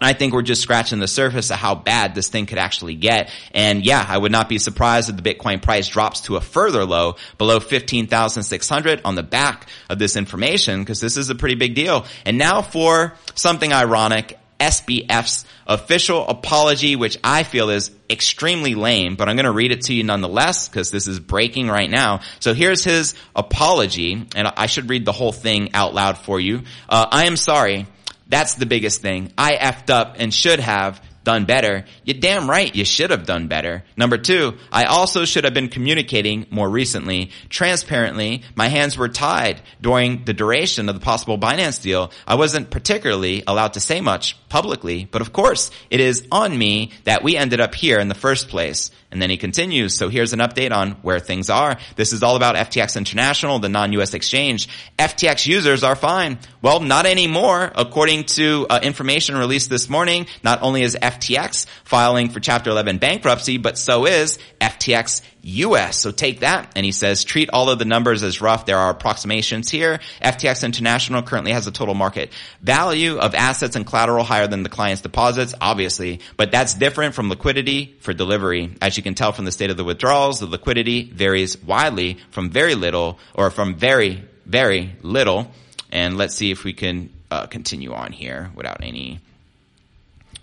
I 0.02 0.14
think 0.14 0.34
we're 0.34 0.42
just 0.42 0.62
scratching 0.62 1.00
the 1.00 1.08
surface 1.08 1.50
of 1.52 1.58
how 1.58 1.76
bad 1.76 2.16
this 2.16 2.28
thing 2.28 2.46
could 2.46 2.58
actually 2.58 2.96
get. 2.96 3.30
And 3.54 3.86
yeah, 3.86 4.06
I 4.08 4.18
would 4.18 4.32
not 4.32 4.50
be 4.50 4.58
surprised 4.58 5.10
if 5.10 5.16
the 5.16 5.22
Bitcoin 5.22 5.62
price 5.62 5.88
drops 5.88 6.22
to 6.22 6.36
a 6.36 6.42
further 6.42 6.86
low 6.86 7.16
below 7.38 7.60
15,600 7.60 9.02
on 9.06 9.16
the 9.16 9.24
back 9.24 9.68
of 9.90 10.00
this 10.00 10.16
information 10.16 10.82
because 10.82 11.00
this 11.00 11.18
is 11.18 11.30
a 11.30 11.36
pretty 11.36 11.56
big 11.56 11.76
deal. 11.76 12.06
And 12.26 12.38
now 12.38 12.62
for 12.62 13.14
something 13.36 13.72
ironic, 13.72 14.38
SBF's 14.60 15.46
official 15.68 16.28
apology, 16.28 16.96
which 16.96 17.18
I 17.24 17.44
feel 17.44 17.70
is 17.70 17.92
extremely 18.10 18.76
lame, 18.76 19.16
but 19.16 19.28
I'm 19.28 19.36
going 19.36 19.46
to 19.46 19.52
read 19.52 19.72
it 19.72 19.82
to 19.84 19.94
you 19.94 20.04
nonetheless 20.04 20.70
because 20.70 20.92
this 20.92 21.08
is 21.08 21.20
breaking 21.20 21.68
right 21.68 21.90
now. 21.90 22.22
So 22.40 22.54
here's 22.54 22.84
his 22.84 23.16
apology, 23.36 24.26
and 24.36 24.48
I 24.48 24.68
should 24.68 24.90
read 24.90 25.06
the 25.06 25.12
whole 25.12 25.32
thing 25.32 25.72
out 25.74 25.94
loud 25.94 26.18
for 26.18 26.40
you. 26.40 26.64
Uh, 26.88 27.06
I 27.12 27.26
am 27.26 27.38
sorry. 27.38 27.88
That's 28.36 28.56
the 28.56 28.66
biggest 28.66 29.02
thing. 29.02 29.32
I 29.38 29.56
effed 29.56 29.90
up 29.90 30.18
and 30.20 30.34
should 30.34 30.60
have 30.60 31.02
done 31.24 31.46
better. 31.46 31.86
You're 32.04 32.20
damn 32.20 32.50
right 32.50 32.76
you 32.76 32.84
should 32.84 33.12
have 33.12 33.26
done 33.26 33.48
better. 33.48 33.86
Number 33.96 34.18
two, 34.18 34.58
I 34.74 34.84
also 34.84 35.24
should 35.24 35.46
have 35.46 35.54
been 35.54 35.70
communicating 35.70 36.46
more 36.50 36.70
recently. 36.70 37.32
Transparently, 37.48 38.44
my 38.54 38.68
hands 38.68 38.98
were 38.98 39.08
tied 39.08 39.62
during 39.80 40.26
the 40.26 40.34
duration 40.34 40.90
of 40.90 40.96
the 40.96 41.02
possible 41.02 41.38
Binance 41.38 41.82
deal. 41.82 42.12
I 42.28 42.36
wasn't 42.36 42.72
particularly 42.72 43.42
allowed 43.48 43.74
to 43.74 43.80
say 43.80 44.02
much 44.02 44.38
publicly, 44.50 45.06
but 45.06 45.22
of 45.22 45.32
course, 45.32 45.72
it 45.90 46.02
is 46.02 46.28
on 46.30 46.58
me 46.58 46.92
that 47.06 47.24
we 47.24 47.38
ended 47.38 47.62
up 47.62 47.74
here 47.74 48.00
in 48.00 48.10
the 48.10 48.16
first 48.16 48.50
place. 48.50 48.92
And 49.16 49.22
then 49.22 49.30
he 49.30 49.38
continues. 49.38 49.96
So 49.96 50.10
here's 50.10 50.34
an 50.34 50.40
update 50.40 50.74
on 50.74 50.92
where 51.02 51.22
things 51.22 51.50
are. 51.50 51.78
This 51.96 52.12
is 52.12 52.22
all 52.22 52.36
about 52.36 52.58
FTX 52.58 52.98
International, 52.98 53.60
the 53.60 53.70
non-US 53.70 54.14
exchange. 54.14 54.68
FTX 55.00 55.48
users 55.48 55.86
are 55.86 55.96
fine. 55.96 56.38
Well, 56.62 56.82
not 56.82 57.06
anymore. 57.06 57.72
According 57.74 58.26
to 58.26 58.68
uh, 58.70 58.82
information 58.84 59.38
released 59.38 59.70
this 59.70 59.88
morning, 59.88 60.28
not 60.44 60.62
only 60.64 60.82
is 60.82 60.98
FTX 61.02 61.66
filing 61.86 62.28
for 62.28 62.42
Chapter 62.42 62.70
11 62.72 62.98
bankruptcy, 62.98 63.58
but 63.58 63.78
so 63.78 64.06
is 64.06 64.38
FTX 64.60 65.22
US. 65.46 66.00
So 66.00 66.12
take 66.12 66.40
that. 66.40 66.72
And 66.76 66.86
he 66.86 66.92
says, 66.92 67.24
treat 67.24 67.50
all 67.52 67.70
of 67.70 67.78
the 67.78 67.86
numbers 67.86 68.24
as 68.24 68.42
rough. 68.42 68.66
There 68.66 68.78
are 68.78 68.90
approximations 68.90 69.70
here. 69.70 70.00
FTX 70.22 70.64
International 70.64 71.22
currently 71.22 71.52
has 71.52 71.68
a 71.68 71.72
total 71.72 71.94
market 71.94 72.32
value 72.62 73.18
of 73.18 73.36
assets 73.36 73.76
and 73.76 73.86
collateral 73.86 74.24
higher 74.24 74.48
than 74.48 74.64
the 74.64 74.70
client's 74.70 75.02
deposits, 75.02 75.54
obviously, 75.62 76.20
but 76.36 76.52
that's 76.52 76.74
different 76.74 77.14
from 77.14 77.30
liquidity 77.30 77.96
for 78.00 78.12
delivery. 78.14 78.76
As 78.82 78.98
you 78.98 79.04
can 79.04 79.14
tell 79.14 79.32
from 79.32 79.46
the 79.46 79.52
state 79.52 79.70
of 79.70 79.78
the 79.78 79.84
withdrawals, 79.84 80.40
the 80.40 80.48
liquidity 80.48 81.04
varies 81.04 81.62
widely 81.62 82.18
from 82.32 82.50
very 82.50 82.74
little 82.74 83.20
or 83.36 83.52
from 83.52 83.76
very, 83.76 84.24
very 84.46 84.96
little. 85.04 85.52
And 85.92 86.18
let's 86.18 86.36
see 86.36 86.50
if 86.50 86.64
we 86.64 86.74
can 86.74 87.12
uh, 87.30 87.46
continue 87.46 87.94
on 87.94 88.12
here 88.12 88.50
without 88.56 88.84
any, 88.84 89.20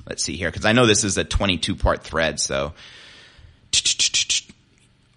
let's 0.08 0.22
see 0.22 0.36
here, 0.36 0.50
because 0.50 0.64
I 0.64 0.72
know 0.72 0.86
this 0.86 1.02
is 1.02 1.18
a 1.18 1.24
22 1.24 1.74
part 1.74 2.04
thread, 2.04 2.38
so 2.38 2.72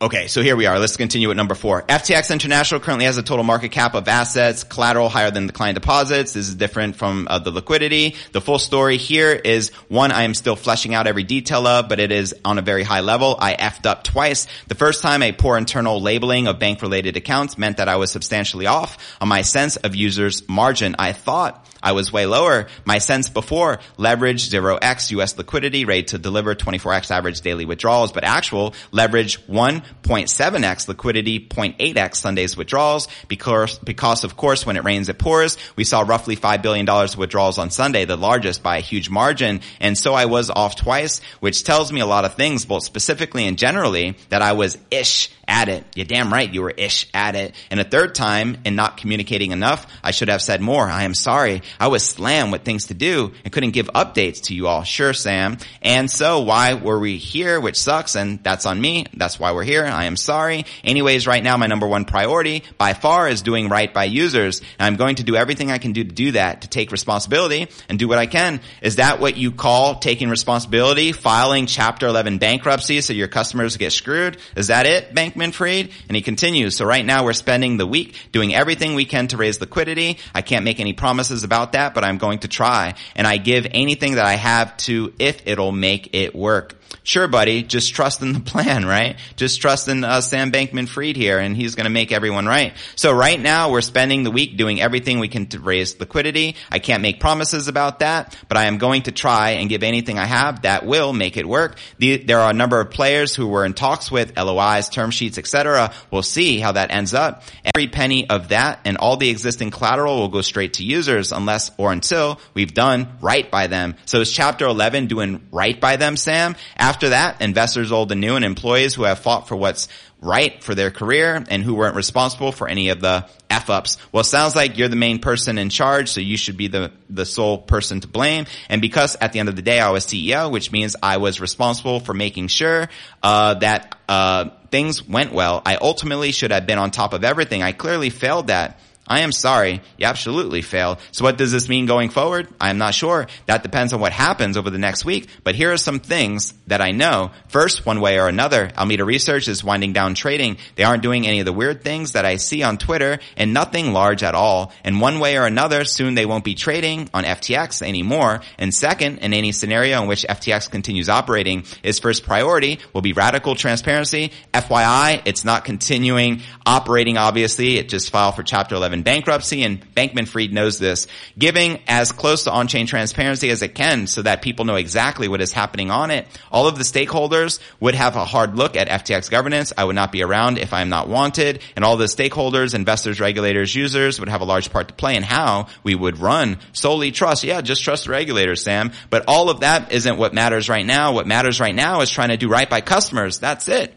Okay, 0.05 0.27
so 0.27 0.43
here 0.43 0.55
we 0.55 0.67
are. 0.67 0.77
Let's 0.77 0.97
continue 0.97 1.31
at 1.31 1.35
number 1.35 1.55
four. 1.55 1.81
FTX 1.81 2.31
International 2.31 2.79
currently 2.79 3.05
has 3.05 3.17
a 3.17 3.23
total 3.23 3.43
market 3.43 3.71
cap 3.71 3.95
of 3.95 4.07
assets, 4.07 4.63
collateral 4.63 5.09
higher 5.09 5.31
than 5.31 5.47
the 5.47 5.51
client 5.51 5.73
deposits. 5.73 6.33
This 6.33 6.47
is 6.47 6.53
different 6.53 6.95
from 6.95 7.27
uh, 7.27 7.39
the 7.39 7.49
liquidity. 7.49 8.13
The 8.31 8.39
full 8.39 8.59
story 8.59 8.97
here 8.97 9.31
is 9.31 9.71
one 9.87 10.11
I 10.11 10.21
am 10.21 10.35
still 10.35 10.55
fleshing 10.55 10.93
out 10.93 11.07
every 11.07 11.23
detail 11.23 11.65
of, 11.65 11.89
but 11.89 11.99
it 11.99 12.11
is 12.11 12.35
on 12.45 12.59
a 12.59 12.61
very 12.61 12.83
high 12.83 12.99
level. 12.99 13.35
I 13.39 13.55
effed 13.55 13.87
up 13.87 14.03
twice. 14.03 14.45
The 14.67 14.75
first 14.75 15.01
time 15.01 15.23
a 15.23 15.31
poor 15.31 15.57
internal 15.57 15.99
labeling 15.99 16.45
of 16.45 16.59
bank 16.59 16.83
related 16.83 17.17
accounts 17.17 17.57
meant 17.57 17.77
that 17.77 17.89
I 17.89 17.95
was 17.95 18.11
substantially 18.11 18.67
off 18.67 18.99
on 19.19 19.27
my 19.27 19.41
sense 19.41 19.75
of 19.75 19.95
users 19.95 20.47
margin. 20.47 20.95
I 20.99 21.13
thought 21.13 21.65
I 21.85 21.91
was 21.91 22.11
way 22.11 22.25
lower. 22.25 22.65
My 22.83 22.97
sense 22.97 23.29
before 23.29 23.79
leverage 23.95 24.49
0x 24.49 25.11
US 25.11 25.37
liquidity 25.37 25.85
rate 25.85 26.07
to 26.07 26.17
deliver 26.17 26.55
24x 26.55 27.11
average 27.11 27.41
daily 27.41 27.65
withdrawals, 27.65 28.11
but 28.11 28.23
actual 28.23 28.73
leverage 28.91 29.39
1.7x 29.47 30.87
liquidity 30.87 31.39
0.8x 31.39 32.15
Sunday's 32.15 32.57
withdrawals 32.57 33.07
because, 33.27 33.77
because 33.77 34.23
of 34.23 34.35
course 34.35 34.65
when 34.65 34.77
it 34.77 34.83
rains 34.83 35.09
it 35.09 35.19
pours. 35.19 35.57
We 35.75 35.83
saw 35.83 36.01
roughly 36.01 36.35
$5 36.35 36.63
billion 36.63 36.87
withdrawals 37.17 37.59
on 37.59 37.69
Sunday, 37.69 38.05
the 38.05 38.17
largest 38.17 38.63
by 38.63 38.77
a 38.77 38.81
huge 38.81 39.11
margin. 39.11 39.61
And 39.79 39.95
so 39.95 40.15
I 40.15 40.25
was 40.25 40.49
off 40.49 40.75
twice, 40.75 41.21
which 41.39 41.63
tells 41.63 41.91
me 41.91 42.01
a 42.01 42.07
lot 42.07 42.25
of 42.25 42.33
things, 42.33 42.65
both 42.65 42.83
specifically 42.83 43.47
and 43.47 43.59
generally 43.59 44.17
that 44.29 44.41
I 44.41 44.53
was 44.53 44.79
ish 44.89 45.29
at 45.47 45.69
it. 45.69 45.85
You're 45.95 46.05
damn 46.05 46.31
right 46.31 46.51
you 46.51 46.61
were 46.61 46.71
ish 46.71 47.07
at 47.13 47.35
it. 47.35 47.55
And 47.69 47.79
a 47.79 47.83
third 47.83 48.15
time 48.15 48.57
in 48.65 48.75
not 48.75 48.97
communicating 48.97 49.51
enough, 49.51 49.87
I 50.03 50.11
should 50.11 50.29
have 50.29 50.41
said 50.41 50.61
more. 50.61 50.87
I 50.89 51.03
am 51.03 51.13
sorry. 51.13 51.61
I 51.79 51.87
was 51.87 52.03
slammed 52.03 52.51
with 52.51 52.63
things 52.63 52.87
to 52.87 52.93
do 52.93 53.31
and 53.43 53.53
couldn't 53.53 53.71
give 53.71 53.87
updates 53.87 54.43
to 54.43 54.55
you 54.55 54.67
all. 54.67 54.83
Sure, 54.83 55.13
Sam. 55.13 55.57
And 55.81 56.09
so 56.09 56.41
why 56.41 56.73
were 56.73 56.99
we 56.99 57.17
here, 57.17 57.59
which 57.59 57.77
sucks, 57.77 58.15
and 58.15 58.43
that's 58.43 58.65
on 58.65 58.79
me. 58.79 59.05
That's 59.13 59.39
why 59.39 59.51
we're 59.51 59.63
here. 59.63 59.85
I 59.85 60.05
am 60.05 60.17
sorry. 60.17 60.65
Anyways, 60.83 61.27
right 61.27 61.43
now 61.43 61.57
my 61.57 61.67
number 61.67 61.87
one 61.87 62.05
priority 62.05 62.63
by 62.77 62.93
far 62.93 63.27
is 63.27 63.41
doing 63.41 63.69
right 63.69 63.93
by 63.93 64.05
users. 64.05 64.61
And 64.79 64.87
I'm 64.87 64.95
going 64.95 65.15
to 65.15 65.23
do 65.23 65.35
everything 65.35 65.71
I 65.71 65.77
can 65.77 65.93
do 65.93 66.03
to 66.03 66.11
do 66.11 66.31
that, 66.33 66.61
to 66.61 66.67
take 66.67 66.91
responsibility 66.91 67.67
and 67.89 67.99
do 67.99 68.07
what 68.07 68.17
I 68.17 68.25
can. 68.25 68.61
Is 68.81 68.97
that 68.97 69.19
what 69.19 69.37
you 69.37 69.51
call 69.51 69.99
taking 69.99 70.29
responsibility? 70.29 71.11
Filing 71.11 71.65
chapter 71.65 72.07
11 72.07 72.37
bankruptcy 72.39 73.01
so 73.01 73.13
your 73.13 73.27
customers 73.27 73.77
get 73.77 73.91
screwed? 73.91 74.37
Is 74.55 74.67
that 74.67 74.85
it, 74.85 75.13
Bankman 75.13 75.34
Fried? 75.51 75.89
And 76.07 76.15
he 76.15 76.21
continues. 76.21 76.75
So 76.75 76.85
right 76.85 77.05
now 77.05 77.23
we're 77.23 77.33
spending 77.33 77.77
the 77.77 77.87
week 77.87 78.15
doing 78.31 78.53
everything 78.53 78.95
we 78.95 79.05
can 79.05 79.27
to 79.27 79.37
raise 79.37 79.59
liquidity. 79.59 80.17
I 80.33 80.41
can't 80.41 80.65
make 80.65 80.79
any 80.79 80.93
promises 80.93 81.43
about 81.43 81.73
that, 81.73 81.93
but 81.93 82.03
I'm 82.03 82.17
going 82.17 82.39
to 82.39 82.47
try. 82.47 82.95
And 83.15 83.27
I 83.27 83.37
give 83.37 83.67
anything 83.71 84.15
that 84.15 84.25
I 84.25 84.33
have 84.33 84.75
to 84.77 85.13
if 85.19 85.45
it'll 85.45 85.71
make 85.71 86.13
it 86.13 86.35
work. 86.35 86.75
Sure, 87.05 87.27
buddy. 87.27 87.61
Just 87.61 87.93
trust 87.93 88.23
in 88.23 88.33
the 88.33 88.39
plan, 88.39 88.83
right? 88.83 89.15
Just 89.35 89.61
trust 89.61 89.87
in 89.87 90.03
uh, 90.03 90.21
Sam 90.21 90.51
Bankman 90.51 90.89
Fried 90.89 91.15
here 91.15 91.37
and 91.37 91.55
he's 91.55 91.75
going 91.75 91.83
to 91.83 91.91
make 91.91 92.11
everyone 92.11 92.47
right. 92.47 92.73
So 92.95 93.11
right 93.11 93.39
now 93.39 93.69
we're 93.69 93.81
spending 93.81 94.23
the 94.23 94.31
week 94.31 94.57
doing 94.57 94.81
everything 94.81 95.19
we 95.19 95.27
can 95.27 95.45
to 95.47 95.59
raise 95.59 95.99
liquidity. 95.99 96.55
I 96.71 96.79
can't 96.79 97.03
make 97.03 97.19
promises 97.19 97.67
about 97.67 97.99
that, 97.99 98.35
but 98.49 98.57
I 98.57 98.65
am 98.65 98.79
going 98.79 99.03
to 99.03 99.11
try 99.11 99.51
and 99.51 99.69
give 99.69 99.83
anything 99.83 100.17
I 100.17 100.25
have 100.25 100.63
that 100.63 100.83
will 100.83 101.13
make 101.13 101.37
it 101.37 101.47
work. 101.47 101.77
The, 101.99 102.17
there 102.17 102.39
are 102.39 102.49
a 102.49 102.53
number 102.53 102.79
of 102.79 102.89
players 102.89 103.35
who 103.35 103.47
we're 103.47 103.65
in 103.65 103.73
talks 103.73 104.11
with, 104.11 104.35
LOIs, 104.35 104.89
term 104.89 105.11
sheets, 105.11 105.37
etc. 105.37 105.93
We'll 106.09 106.23
see 106.23 106.57
how 106.57 106.71
that 106.71 106.89
ends 106.89 107.13
up. 107.13 107.43
Every 107.75 107.87
penny 107.87 108.27
of 108.27 108.47
that 108.47 108.79
and 108.83 108.97
all 108.97 109.17
the 109.17 109.29
existing 109.29 109.69
collateral 109.69 110.17
will 110.17 110.29
go 110.29 110.41
straight 110.41 110.73
to 110.73 110.83
users 110.83 111.31
unless 111.31 111.69
or 111.77 111.91
until 111.91 112.39
we've 112.55 112.73
done 112.73 113.09
right 113.21 113.51
by 113.51 113.67
them. 113.67 113.93
So 114.05 114.21
is 114.21 114.31
chapter 114.31 114.65
11 114.65 115.05
doing 115.05 115.47
right 115.51 115.79
by 115.79 115.97
them, 115.97 116.17
Sam? 116.17 116.55
After 116.75 116.94
that, 117.01 117.41
investors 117.41 117.91
old 117.91 118.11
and 118.11 118.21
new 118.21 118.35
and 118.35 118.45
employees 118.45 118.95
who 118.95 119.03
have 119.03 119.19
fought 119.19 119.47
for 119.47 119.55
what's 119.55 119.87
right 120.21 120.63
for 120.63 120.73
their 120.73 120.91
career 120.91 121.43
and 121.49 121.63
who 121.63 121.75
weren't 121.75 121.95
responsible 121.95 122.51
for 122.51 122.67
any 122.67 122.89
of 122.89 122.99
the 122.99 123.27
F 123.49 123.69
ups. 123.69 123.97
Well, 124.11 124.23
sounds 124.23 124.55
like 124.55 124.77
you're 124.77 124.87
the 124.87 124.95
main 124.95 125.19
person 125.19 125.57
in 125.57 125.69
charge, 125.69 126.09
so 126.09 126.21
you 126.21 126.37
should 126.37 126.57
be 126.57 126.67
the, 126.67 126.91
the 127.09 127.25
sole 127.25 127.57
person 127.57 127.99
to 128.01 128.07
blame. 128.07 128.45
And 128.69 128.81
because 128.81 129.15
at 129.21 129.33
the 129.33 129.39
end 129.39 129.49
of 129.49 129.55
the 129.55 129.61
day 129.61 129.79
I 129.79 129.91
was 129.91 130.05
CEO, 130.05 130.51
which 130.51 130.71
means 130.71 130.95
I 131.01 131.17
was 131.17 131.39
responsible 131.39 131.99
for 131.99 132.13
making 132.13 132.47
sure, 132.47 132.89
uh, 133.21 133.55
that, 133.55 133.97
uh, 134.09 134.49
things 134.71 135.07
went 135.07 135.31
well, 135.31 135.61
I 135.65 135.75
ultimately 135.75 136.31
should 136.31 136.51
have 136.51 136.65
been 136.65 136.79
on 136.79 136.91
top 136.91 137.13
of 137.13 137.23
everything. 137.23 137.61
I 137.61 137.71
clearly 137.71 138.09
failed 138.09 138.47
that. 138.47 138.79
I 139.07 139.19
am 139.19 139.31
sorry. 139.31 139.81
You 139.97 140.07
absolutely 140.07 140.63
failed. 140.63 140.97
So 141.11 141.23
what 141.23 141.37
does 141.37 141.51
this 141.51 141.69
mean 141.69 141.85
going 141.85 142.09
forward? 142.09 142.47
I 142.59 142.71
am 142.71 142.79
not 142.79 142.95
sure. 142.95 143.27
That 143.45 143.61
depends 143.61 143.93
on 143.93 143.99
what 143.99 144.11
happens 144.11 144.57
over 144.57 144.71
the 144.71 144.79
next 144.79 145.05
week. 145.05 145.29
But 145.43 145.53
here 145.53 145.71
are 145.71 145.77
some 145.77 145.99
things 145.99 146.55
that 146.65 146.81
I 146.81 146.89
know. 146.91 147.29
First, 147.47 147.85
one 147.85 148.01
way 148.01 148.19
or 148.19 148.27
another, 148.27 148.71
Alameda 148.75 149.05
Research 149.05 149.47
is 149.47 149.63
winding 149.63 149.93
down 149.93 150.15
trading. 150.15 150.57
They 150.75 150.83
aren't 150.83 151.03
doing 151.03 151.27
any 151.27 151.39
of 151.39 151.45
the 151.45 151.53
weird 151.53 151.83
things 151.83 152.13
that 152.13 152.25
I 152.25 152.37
see 152.37 152.63
on 152.63 152.79
Twitter 152.79 153.19
and 153.37 153.53
nothing 153.53 153.93
large 153.93 154.23
at 154.23 154.33
all. 154.33 154.73
And 154.83 154.99
one 154.99 155.19
way 155.19 155.37
or 155.37 155.45
another, 155.45 155.85
soon 155.85 156.15
they 156.15 156.25
won't 156.25 156.43
be 156.43 156.55
trading 156.55 157.07
on 157.13 157.25
FTX 157.25 157.85
anymore. 157.87 158.41
And 158.57 158.73
second, 158.73 159.19
in 159.19 159.35
any 159.35 159.51
scenario 159.51 160.01
in 160.01 160.07
which 160.07 160.25
FTX 160.27 160.71
continues 160.71 161.09
operating, 161.09 161.65
its 161.83 161.99
first 161.99 162.23
priority 162.23 162.79
will 162.91 163.01
be 163.01 163.13
radical 163.13 163.53
transparency. 163.53 164.31
FYI, 164.51 165.21
it's 165.25 165.45
not 165.45 165.63
continuing 165.63 166.41
operating, 166.65 167.17
obviously. 167.17 167.77
It 167.77 167.87
just 167.87 168.09
filed 168.09 168.35
for 168.35 168.41
Chapter 168.41 168.73
11 168.73 168.94
bankruptcy, 169.03 169.63
and 169.63 169.81
Bankman 169.95 170.27
Fried 170.27 170.53
knows 170.53 170.79
this. 170.79 171.07
Giving 171.37 171.81
as 171.87 172.11
close 172.11 172.43
to 172.43 172.51
on-chain 172.51 172.87
transparency 172.87 173.49
as 173.49 173.61
it 173.61 173.75
can 173.75 174.07
so 174.07 174.21
that 174.21 174.41
people 174.41 174.65
know 174.65 174.75
exactly 174.75 175.27
what 175.27 175.41
is 175.41 175.51
happening 175.51 175.91
on 175.91 176.11
it. 176.11 176.27
All 176.51 176.67
of 176.67 176.77
the 176.77 176.83
stakeholders 176.83 177.59
would 177.79 177.95
have 177.95 178.15
a 178.15 178.25
hard 178.25 178.55
look 178.55 178.75
at 178.75 178.87
FTX 178.87 179.29
governance. 179.29 179.73
I 179.77 179.85
would 179.85 179.95
not 179.95 180.11
be 180.11 180.23
around 180.23 180.57
if 180.57 180.73
I 180.73 180.81
am 180.81 180.89
not 180.89 181.09
wanted. 181.09 181.61
And 181.75 181.83
all 181.83 181.97
the 181.97 182.05
stakeholders, 182.05 182.75
investors, 182.75 183.19
regulators, 183.19 183.73
users 183.75 184.19
would 184.19 184.29
have 184.29 184.41
a 184.41 184.45
large 184.45 184.71
part 184.71 184.89
to 184.89 184.93
play 184.93 185.15
in 185.15 185.23
how 185.23 185.67
we 185.83 185.95
would 185.95 186.19
run 186.19 186.59
solely 186.73 187.11
trust. 187.11 187.43
Yeah, 187.43 187.61
just 187.61 187.83
trust 187.83 188.05
the 188.05 188.11
regulators, 188.11 188.63
Sam. 188.63 188.91
But 189.09 189.25
all 189.27 189.49
of 189.49 189.61
that 189.61 189.91
isn't 189.91 190.17
what 190.17 190.33
matters 190.33 190.69
right 190.69 190.85
now. 190.85 191.13
What 191.13 191.27
matters 191.27 191.59
right 191.59 191.75
now 191.75 192.01
is 192.01 192.09
trying 192.09 192.29
to 192.29 192.37
do 192.37 192.49
right 192.49 192.69
by 192.69 192.81
customers. 192.81 193.39
That's 193.39 193.67
it. 193.67 193.93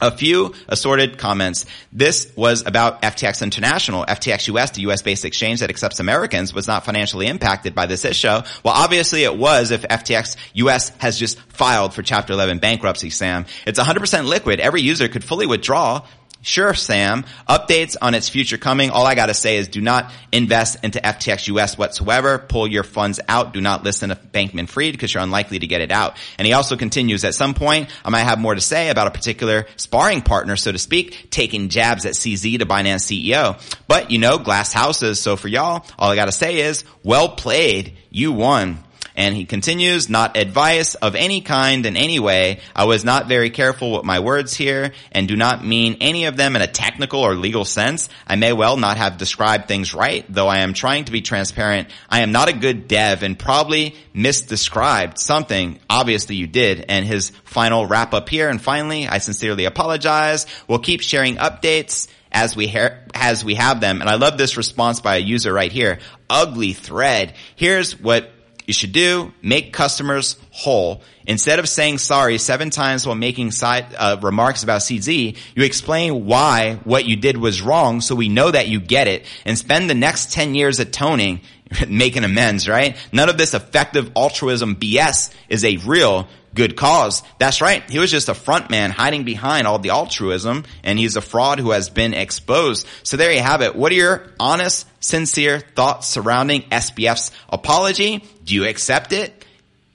A 0.00 0.16
few 0.16 0.54
assorted 0.68 1.18
comments. 1.18 1.66
This 1.92 2.30
was 2.36 2.66
about 2.66 3.02
FTX 3.02 3.42
International. 3.42 4.04
FTX 4.04 4.48
US, 4.48 4.70
the 4.70 4.82
US 4.82 5.02
based 5.02 5.24
exchange 5.24 5.60
that 5.60 5.70
accepts 5.70 6.00
Americans, 6.00 6.54
was 6.54 6.68
not 6.68 6.84
financially 6.84 7.26
impacted 7.26 7.74
by 7.74 7.86
this 7.86 8.04
issue. 8.04 8.28
Well, 8.28 8.74
obviously 8.74 9.24
it 9.24 9.36
was 9.36 9.70
if 9.70 9.82
FTX 9.82 10.36
US 10.54 10.90
has 10.98 11.18
just 11.18 11.38
filed 11.52 11.94
for 11.94 12.02
Chapter 12.02 12.32
11 12.32 12.58
bankruptcy, 12.58 13.10
Sam. 13.10 13.46
It's 13.66 13.80
100% 13.80 14.26
liquid. 14.26 14.60
Every 14.60 14.82
user 14.82 15.08
could 15.08 15.24
fully 15.24 15.46
withdraw 15.46 16.06
Sure, 16.48 16.72
Sam. 16.72 17.26
Updates 17.46 17.94
on 18.00 18.14
its 18.14 18.30
future 18.30 18.56
coming. 18.56 18.88
All 18.88 19.06
I 19.06 19.14
gotta 19.14 19.34
say 19.34 19.58
is 19.58 19.68
do 19.68 19.82
not 19.82 20.10
invest 20.32 20.82
into 20.82 20.98
FTX 20.98 21.46
US 21.48 21.76
whatsoever. 21.76 22.38
Pull 22.38 22.68
your 22.68 22.84
funds 22.84 23.20
out. 23.28 23.52
Do 23.52 23.60
not 23.60 23.84
listen 23.84 24.08
to 24.08 24.16
Bankman 24.16 24.66
Fried 24.66 24.92
because 24.92 25.12
you're 25.12 25.22
unlikely 25.22 25.58
to 25.58 25.66
get 25.66 25.82
it 25.82 25.92
out. 25.92 26.16
And 26.38 26.46
he 26.46 26.54
also 26.54 26.78
continues 26.78 27.22
at 27.24 27.34
some 27.34 27.52
point, 27.52 27.90
I 28.02 28.08
might 28.08 28.20
have 28.20 28.38
more 28.38 28.54
to 28.54 28.62
say 28.62 28.88
about 28.88 29.08
a 29.08 29.10
particular 29.10 29.66
sparring 29.76 30.22
partner, 30.22 30.56
so 30.56 30.72
to 30.72 30.78
speak, 30.78 31.28
taking 31.30 31.68
jabs 31.68 32.06
at 32.06 32.14
CZ 32.14 32.60
to 32.60 32.64
Binance 32.64 33.04
CEO. 33.04 33.60
But 33.86 34.10
you 34.10 34.18
know, 34.18 34.38
glass 34.38 34.72
houses. 34.72 35.20
So 35.20 35.36
for 35.36 35.48
y'all, 35.48 35.84
all 35.98 36.10
I 36.10 36.16
gotta 36.16 36.32
say 36.32 36.60
is 36.60 36.82
well 37.02 37.28
played. 37.28 37.98
You 38.08 38.32
won. 38.32 38.82
And 39.18 39.34
he 39.34 39.46
continues, 39.46 40.08
not 40.08 40.36
advice 40.36 40.94
of 40.94 41.16
any 41.16 41.40
kind 41.40 41.84
in 41.86 41.96
any 41.96 42.20
way. 42.20 42.60
I 42.76 42.84
was 42.84 43.04
not 43.04 43.26
very 43.26 43.50
careful 43.50 43.90
with 43.90 44.04
my 44.04 44.20
words 44.20 44.54
here 44.54 44.92
and 45.10 45.26
do 45.26 45.34
not 45.34 45.66
mean 45.66 45.96
any 46.00 46.26
of 46.26 46.36
them 46.36 46.54
in 46.54 46.62
a 46.62 46.68
technical 46.68 47.18
or 47.22 47.34
legal 47.34 47.64
sense. 47.64 48.08
I 48.28 48.36
may 48.36 48.52
well 48.52 48.76
not 48.76 48.96
have 48.96 49.18
described 49.18 49.66
things 49.66 49.92
right, 49.92 50.24
though 50.28 50.46
I 50.46 50.58
am 50.58 50.72
trying 50.72 51.06
to 51.06 51.12
be 51.12 51.20
transparent. 51.20 51.88
I 52.08 52.20
am 52.20 52.30
not 52.30 52.48
a 52.48 52.52
good 52.52 52.86
dev 52.86 53.24
and 53.24 53.36
probably 53.36 53.96
misdescribed 54.14 55.18
something. 55.18 55.80
Obviously 55.90 56.36
you 56.36 56.46
did. 56.46 56.84
And 56.88 57.04
his 57.04 57.30
final 57.42 57.86
wrap 57.86 58.14
up 58.14 58.28
here. 58.28 58.48
And 58.48 58.62
finally, 58.62 59.08
I 59.08 59.18
sincerely 59.18 59.64
apologize. 59.64 60.46
We'll 60.68 60.78
keep 60.78 61.00
sharing 61.00 61.38
updates 61.38 62.06
as 62.30 62.54
we 62.54 62.68
ha- 62.68 62.94
as 63.14 63.44
we 63.44 63.56
have 63.56 63.80
them. 63.80 64.00
And 64.00 64.08
I 64.08 64.14
love 64.14 64.38
this 64.38 64.56
response 64.56 65.00
by 65.00 65.16
a 65.16 65.20
user 65.20 65.52
right 65.52 65.72
here. 65.72 65.98
Ugly 66.30 66.74
thread. 66.74 67.34
Here's 67.56 67.98
what 67.98 68.30
you 68.68 68.74
should 68.74 68.92
do, 68.92 69.32
make 69.40 69.72
customers 69.72 70.36
whole. 70.50 71.00
Instead 71.26 71.58
of 71.58 71.66
saying 71.66 71.96
sorry 71.96 72.36
seven 72.36 72.68
times 72.68 73.06
while 73.06 73.16
making 73.16 73.50
side, 73.50 73.86
uh, 73.96 74.18
remarks 74.20 74.62
about 74.62 74.82
CZ, 74.82 75.38
you 75.54 75.62
explain 75.64 76.26
why 76.26 76.74
what 76.84 77.06
you 77.06 77.16
did 77.16 77.38
was 77.38 77.62
wrong 77.62 78.02
so 78.02 78.14
we 78.14 78.28
know 78.28 78.50
that 78.50 78.68
you 78.68 78.78
get 78.78 79.08
it 79.08 79.24
and 79.46 79.56
spend 79.56 79.88
the 79.88 79.94
next 79.94 80.32
10 80.32 80.54
years 80.54 80.80
atoning, 80.80 81.40
making 81.88 82.24
amends, 82.24 82.68
right? 82.68 82.96
None 83.12 83.28
of 83.28 83.38
this 83.38 83.54
effective 83.54 84.12
altruism 84.16 84.76
BS 84.76 85.32
is 85.48 85.64
a 85.64 85.76
real 85.78 86.28
good 86.54 86.76
cause. 86.76 87.22
That's 87.38 87.60
right. 87.60 87.88
He 87.88 87.98
was 87.98 88.10
just 88.10 88.28
a 88.28 88.34
front 88.34 88.70
man 88.70 88.90
hiding 88.90 89.24
behind 89.24 89.66
all 89.66 89.78
the 89.78 89.90
altruism 89.90 90.64
and 90.82 90.98
he's 90.98 91.16
a 91.16 91.20
fraud 91.20 91.60
who 91.60 91.70
has 91.70 91.90
been 91.90 92.14
exposed. 92.14 92.86
So 93.02 93.16
there 93.16 93.32
you 93.32 93.40
have 93.40 93.62
it. 93.62 93.76
What 93.76 93.92
are 93.92 93.96
your 93.96 94.32
honest, 94.40 94.86
sincere 95.00 95.60
thoughts 95.60 96.08
surrounding 96.08 96.62
SBF's 96.62 97.30
apology? 97.48 98.24
Do 98.44 98.54
you 98.54 98.66
accept 98.66 99.12
it? 99.12 99.37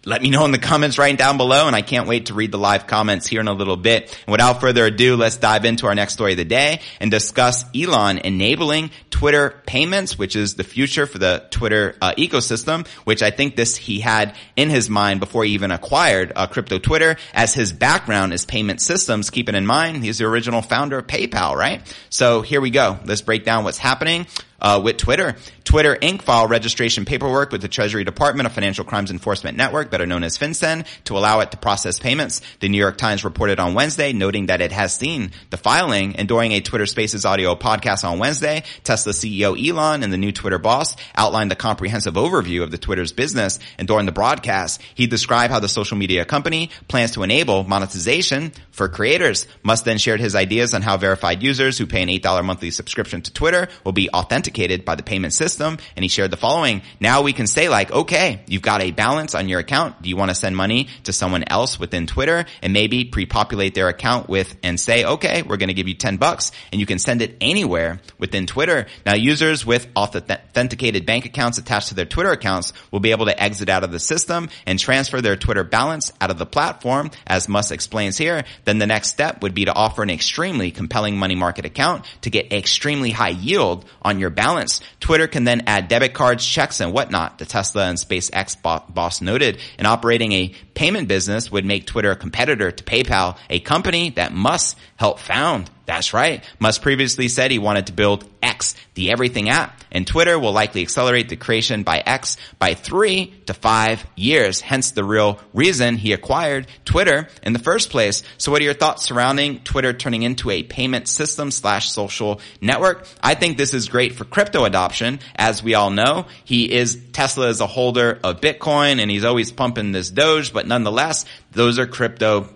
Let 0.05 0.21
me 0.21 0.29
know 0.29 0.43
in 0.43 0.51
the 0.51 0.59
comments 0.59 0.97
right 0.97 1.17
down 1.17 1.37
below 1.37 1.67
and 1.67 1.75
I 1.75 1.81
can't 1.81 2.07
wait 2.07 2.25
to 2.25 2.33
read 2.33 2.51
the 2.51 2.57
live 2.57 2.87
comments 2.87 3.25
here 3.25 3.39
in 3.39 3.47
a 3.47 3.53
little 3.53 3.77
bit. 3.77 4.17
And 4.25 4.31
without 4.31 4.59
further 4.59 4.85
ado, 4.85 5.15
let's 5.15 5.37
dive 5.37 5.63
into 5.63 5.87
our 5.87 5.95
next 5.95 6.13
story 6.13 6.33
of 6.33 6.37
the 6.37 6.45
day 6.45 6.81
and 6.99 7.09
discuss 7.09 7.63
Elon 7.73 8.17
enabling 8.17 8.91
Twitter 9.09 9.61
payments, 9.65 10.17
which 10.17 10.35
is 10.35 10.55
the 10.55 10.65
future 10.65 11.05
for 11.05 11.19
the 11.19 11.45
Twitter 11.51 11.95
uh, 12.01 12.13
ecosystem, 12.17 12.85
which 13.05 13.23
I 13.23 13.31
think 13.31 13.55
this 13.55 13.77
he 13.77 14.01
had 14.01 14.35
in 14.57 14.69
his 14.69 14.89
mind 14.89 15.21
before 15.21 15.45
he 15.45 15.51
even 15.51 15.71
acquired 15.71 16.33
uh, 16.35 16.47
crypto 16.47 16.79
Twitter 16.79 17.15
as 17.33 17.53
his 17.53 17.71
background 17.71 18.33
is 18.33 18.45
payment 18.45 18.81
systems. 18.81 19.29
Keeping 19.29 19.55
in 19.55 19.65
mind, 19.65 20.03
he's 20.03 20.17
the 20.17 20.25
original 20.25 20.61
founder 20.61 20.97
of 20.97 21.07
PayPal, 21.07 21.55
right? 21.55 21.81
So 22.09 22.41
here 22.41 22.59
we 22.59 22.71
go. 22.71 22.99
Let's 23.05 23.21
break 23.21 23.45
down 23.45 23.63
what's 23.63 23.77
happening 23.77 24.27
uh, 24.63 24.81
with 24.83 24.97
Twitter. 24.97 25.35
Twitter 25.65 25.95
Inc. 25.95 26.21
filed 26.21 26.49
registration 26.49 27.05
paperwork 27.05 27.51
with 27.51 27.61
the 27.61 27.67
Treasury 27.67 28.03
Department 28.03 28.47
of 28.47 28.53
Financial 28.53 28.85
Crimes 28.85 29.11
Enforcement 29.11 29.57
Network, 29.57 29.91
better 29.91 30.05
known 30.05 30.23
as 30.23 30.37
FinCEN, 30.37 30.85
to 31.05 31.17
allow 31.17 31.41
it 31.41 31.51
to 31.51 31.57
process 31.57 31.99
payments. 31.99 32.41
The 32.59 32.69
New 32.69 32.77
York 32.77 32.97
Times 32.97 33.23
reported 33.23 33.59
on 33.59 33.73
Wednesday, 33.73 34.13
noting 34.13 34.47
that 34.47 34.61
it 34.61 34.71
has 34.71 34.95
seen 34.95 35.31
the 35.49 35.57
filing 35.57 36.15
and 36.15 36.27
during 36.27 36.53
a 36.53 36.61
Twitter 36.61 36.85
Spaces 36.85 37.25
audio 37.25 37.55
podcast 37.55 38.09
on 38.09 38.19
Wednesday, 38.19 38.63
Tesla 38.83 39.13
CEO 39.13 39.57
Elon 39.57 40.03
and 40.03 40.13
the 40.13 40.17
new 40.17 40.31
Twitter 40.31 40.59
boss 40.59 40.95
outlined 41.15 41.51
the 41.51 41.55
comprehensive 41.55 42.13
overview 42.15 42.63
of 42.63 42.71
the 42.71 42.77
Twitter's 42.77 43.11
business. 43.11 43.59
And 43.77 43.87
during 43.87 44.05
the 44.05 44.11
broadcast, 44.11 44.81
he 44.95 45.07
described 45.07 45.51
how 45.51 45.59
the 45.59 45.67
social 45.67 45.97
media 45.97 46.25
company 46.25 46.69
plans 46.87 47.11
to 47.11 47.23
enable 47.23 47.63
monetization 47.63 48.53
for 48.71 48.87
creators. 48.87 49.47
Musk 49.63 49.85
then 49.85 49.97
shared 49.97 50.19
his 50.19 50.35
ideas 50.35 50.73
on 50.73 50.81
how 50.81 50.97
verified 50.97 51.43
users 51.43 51.77
who 51.77 51.85
pay 51.85 52.01
an 52.03 52.09
$8 52.09 52.45
monthly 52.45 52.71
subscription 52.71 53.21
to 53.21 53.33
Twitter 53.33 53.67
will 53.83 53.91
be 53.91 54.09
authenticated 54.09 54.52
authenticated 54.53 54.85
by 54.85 54.95
the 54.95 55.03
payment 55.03 55.33
system. 55.33 55.77
And 55.95 56.03
he 56.03 56.09
shared 56.09 56.31
the 56.31 56.37
following. 56.37 56.81
Now 56.99 57.23
we 57.23 57.33
can 57.33 57.47
say 57.47 57.69
like, 57.69 57.91
okay, 57.91 58.41
you've 58.47 58.61
got 58.61 58.81
a 58.81 58.91
balance 58.91 59.35
on 59.35 59.49
your 59.49 59.59
account. 59.59 60.01
Do 60.01 60.09
you 60.09 60.15
want 60.15 60.29
to 60.29 60.35
send 60.35 60.55
money 60.55 60.89
to 61.03 61.13
someone 61.13 61.43
else 61.47 61.79
within 61.79 62.05
Twitter 62.07 62.45
and 62.61 62.73
maybe 62.73 63.05
pre-populate 63.05 63.73
their 63.73 63.89
account 63.89 64.29
with 64.29 64.55
and 64.63 64.79
say, 64.79 65.05
okay, 65.05 65.41
we're 65.41 65.57
going 65.57 65.69
to 65.69 65.73
give 65.73 65.87
you 65.87 65.95
10 65.95 66.17
bucks 66.17 66.51
and 66.71 66.79
you 66.79 66.85
can 66.85 66.99
send 66.99 67.21
it 67.21 67.35
anywhere 67.41 67.99
within 68.19 68.45
Twitter. 68.45 68.85
Now 69.05 69.15
users 69.15 69.65
with 69.65 69.87
authenticated 69.95 71.05
bank 71.05 71.25
accounts 71.25 71.57
attached 71.57 71.89
to 71.89 71.95
their 71.95 72.05
Twitter 72.05 72.31
accounts 72.31 72.73
will 72.91 72.99
be 72.99 73.11
able 73.11 73.25
to 73.25 73.43
exit 73.43 73.69
out 73.69 73.83
of 73.83 73.91
the 73.91 73.99
system 73.99 74.49
and 74.65 74.77
transfer 74.77 75.21
their 75.21 75.35
Twitter 75.35 75.63
balance 75.63 76.11
out 76.21 76.29
of 76.29 76.37
the 76.37 76.45
platform 76.45 77.09
as 77.25 77.49
Musk 77.49 77.71
explains 77.71 78.17
here. 78.17 78.43
Then 78.65 78.77
the 78.77 78.87
next 78.87 79.09
step 79.09 79.41
would 79.41 79.55
be 79.55 79.65
to 79.65 79.73
offer 79.73 80.03
an 80.03 80.09
extremely 80.09 80.71
compelling 80.71 81.17
money 81.17 81.35
market 81.35 81.65
account 81.65 82.05
to 82.21 82.29
get 82.29 82.53
extremely 82.53 83.11
high 83.11 83.29
yield 83.29 83.85
on 84.01 84.19
your 84.19 84.29
balance. 84.33 84.81
Twitter 84.99 85.27
can 85.27 85.43
then 85.43 85.63
add 85.67 85.87
debit 85.87 86.13
cards, 86.13 86.45
checks, 86.45 86.81
and 86.81 86.91
whatnot. 86.91 87.37
The 87.37 87.45
Tesla 87.45 87.85
and 87.85 87.97
SpaceX 87.97 88.61
boss 88.61 89.21
noted, 89.21 89.59
and 89.77 89.87
operating 89.87 90.33
a 90.33 90.53
payment 90.73 91.07
business 91.07 91.51
would 91.51 91.65
make 91.65 91.85
Twitter 91.85 92.11
a 92.11 92.15
competitor 92.15 92.71
to 92.71 92.83
PayPal, 92.83 93.37
a 93.49 93.59
company 93.59 94.09
that 94.11 94.33
Musk 94.33 94.77
helped 94.97 95.21
found. 95.21 95.69
That's 95.85 96.13
right. 96.13 96.43
Musk 96.59 96.81
previously 96.81 97.27
said 97.27 97.51
he 97.51 97.59
wanted 97.59 97.87
to 97.87 97.93
build 97.93 98.25
X, 98.41 98.75
the 98.93 99.11
everything 99.11 99.49
app, 99.49 99.81
and 99.91 100.07
Twitter 100.07 100.39
will 100.39 100.53
likely 100.53 100.81
accelerate 100.81 101.27
the 101.27 101.35
creation 101.35 101.83
by 101.83 101.99
X 101.99 102.37
by 102.57 102.73
three 102.73 103.33
to 103.47 103.53
five 103.53 104.05
years. 104.15 104.61
Hence 104.61 104.91
the 104.91 105.03
real 105.03 105.39
reason 105.53 105.97
he 105.97 106.13
acquired 106.13 106.67
Twitter 106.85 107.27
in 107.41 107.51
the 107.51 107.59
first 107.59 107.89
place. 107.89 108.23
So 108.37 108.51
what 108.51 108.61
are 108.61 108.65
your 108.65 108.73
thoughts 108.73 109.03
surrounding 109.03 109.59
Twitter 109.59 109.91
turning 109.91 110.23
into 110.23 110.49
a 110.51 110.63
payment 110.63 111.09
system 111.09 111.51
slash 111.51 111.89
social 111.89 112.39
network? 112.61 113.05
I 113.21 113.35
think 113.35 113.57
this 113.57 113.73
is 113.73 113.89
great 113.89 114.13
for 114.13 114.23
crypto 114.23 114.63
adoption. 114.63 115.19
As 115.35 115.61
we 115.61 115.73
all 115.73 115.89
know, 115.89 116.27
he 116.45 116.71
is, 116.71 116.97
Tesla 117.11 117.49
is 117.49 117.59
a 117.59 117.67
holder 117.67 118.19
of 118.23 118.39
Bitcoin 118.39 118.99
and 118.99 119.11
he's 119.11 119.25
always 119.25 119.51
pumping 119.51 119.91
this 119.91 120.09
Doge, 120.09 120.53
but 120.53 120.65
nonetheless, 120.65 121.25
those 121.51 121.77
are 121.77 121.87
crypto 121.87 122.49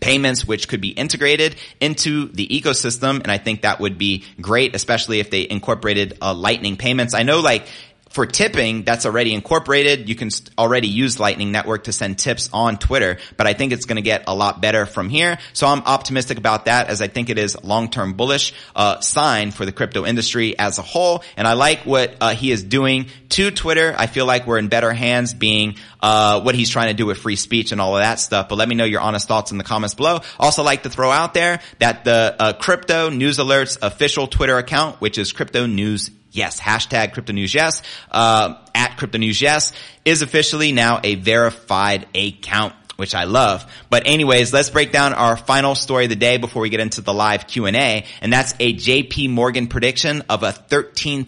payments 0.00 0.46
which 0.46 0.68
could 0.68 0.80
be 0.80 0.88
integrated 0.90 1.56
into 1.80 2.28
the 2.28 2.46
ecosystem 2.48 3.20
and 3.22 3.30
I 3.30 3.38
think 3.38 3.62
that 3.62 3.80
would 3.80 3.98
be 3.98 4.24
great 4.40 4.74
especially 4.74 5.20
if 5.20 5.30
they 5.30 5.48
incorporated 5.48 6.18
uh, 6.20 6.34
lightning 6.34 6.76
payments. 6.76 7.14
I 7.14 7.22
know 7.22 7.40
like 7.40 7.66
for 8.10 8.24
tipping, 8.24 8.84
that's 8.84 9.04
already 9.04 9.34
incorporated. 9.34 10.08
You 10.08 10.14
can 10.14 10.30
already 10.56 10.88
use 10.88 11.20
Lightning 11.20 11.52
Network 11.52 11.84
to 11.84 11.92
send 11.92 12.18
tips 12.18 12.48
on 12.52 12.78
Twitter, 12.78 13.18
but 13.36 13.46
I 13.46 13.52
think 13.52 13.72
it's 13.72 13.84
going 13.84 13.96
to 13.96 14.02
get 14.02 14.24
a 14.26 14.34
lot 14.34 14.60
better 14.60 14.86
from 14.86 15.08
here. 15.08 15.38
So 15.52 15.66
I'm 15.66 15.80
optimistic 15.82 16.38
about 16.38 16.64
that 16.66 16.88
as 16.88 17.02
I 17.02 17.08
think 17.08 17.30
it 17.30 17.38
is 17.38 17.62
long-term 17.62 18.14
bullish 18.14 18.54
uh, 18.74 19.00
sign 19.00 19.50
for 19.50 19.66
the 19.66 19.72
crypto 19.72 20.06
industry 20.06 20.58
as 20.58 20.78
a 20.78 20.82
whole. 20.82 21.24
And 21.36 21.46
I 21.46 21.54
like 21.54 21.80
what 21.80 22.16
uh, 22.20 22.34
he 22.34 22.50
is 22.52 22.62
doing 22.62 23.06
to 23.30 23.50
Twitter. 23.50 23.94
I 23.98 24.06
feel 24.06 24.24
like 24.24 24.46
we're 24.46 24.58
in 24.58 24.68
better 24.68 24.92
hands 24.92 25.34
being 25.34 25.76
uh, 26.00 26.40
what 26.40 26.54
he's 26.54 26.70
trying 26.70 26.88
to 26.88 26.94
do 26.94 27.06
with 27.06 27.18
free 27.18 27.36
speech 27.36 27.72
and 27.72 27.80
all 27.80 27.96
of 27.96 28.02
that 28.02 28.20
stuff. 28.20 28.48
But 28.48 28.56
let 28.56 28.68
me 28.68 28.76
know 28.76 28.84
your 28.84 29.00
honest 29.00 29.28
thoughts 29.28 29.50
in 29.50 29.58
the 29.58 29.64
comments 29.64 29.94
below. 29.94 30.20
Also 30.38 30.62
like 30.62 30.84
to 30.84 30.90
throw 30.90 31.10
out 31.10 31.34
there 31.34 31.60
that 31.80 32.04
the 32.04 32.36
uh, 32.38 32.52
crypto 32.54 33.10
news 33.10 33.38
alerts 33.38 33.76
official 33.82 34.26
Twitter 34.26 34.56
account, 34.56 35.00
which 35.00 35.18
is 35.18 35.32
crypto 35.32 35.66
news 35.66 36.10
yes, 36.36 36.60
hashtag 36.60 37.12
crypto 37.12 37.32
news 37.32 37.54
yes, 37.54 37.82
uh, 38.10 38.54
at 38.74 38.96
crypto 38.96 39.18
news 39.18 39.40
yes 39.40 39.72
is 40.04 40.22
officially 40.22 40.72
now 40.72 41.00
a 41.02 41.14
verified 41.16 42.06
account 42.14 42.74
which 42.96 43.14
I 43.14 43.24
love. 43.24 43.70
But 43.90 44.06
anyways, 44.06 44.52
let's 44.52 44.70
break 44.70 44.92
down 44.92 45.12
our 45.12 45.36
final 45.36 45.74
story 45.74 46.04
of 46.04 46.10
the 46.10 46.16
day 46.16 46.38
before 46.38 46.62
we 46.62 46.70
get 46.70 46.80
into 46.80 47.00
the 47.00 47.14
live 47.14 47.46
Q&A. 47.46 48.04
And 48.20 48.32
that's 48.32 48.54
a 48.58 48.74
JP 48.74 49.30
Morgan 49.30 49.68
prediction 49.68 50.22
of 50.28 50.42
a 50.42 50.52
$13,000 50.52 51.26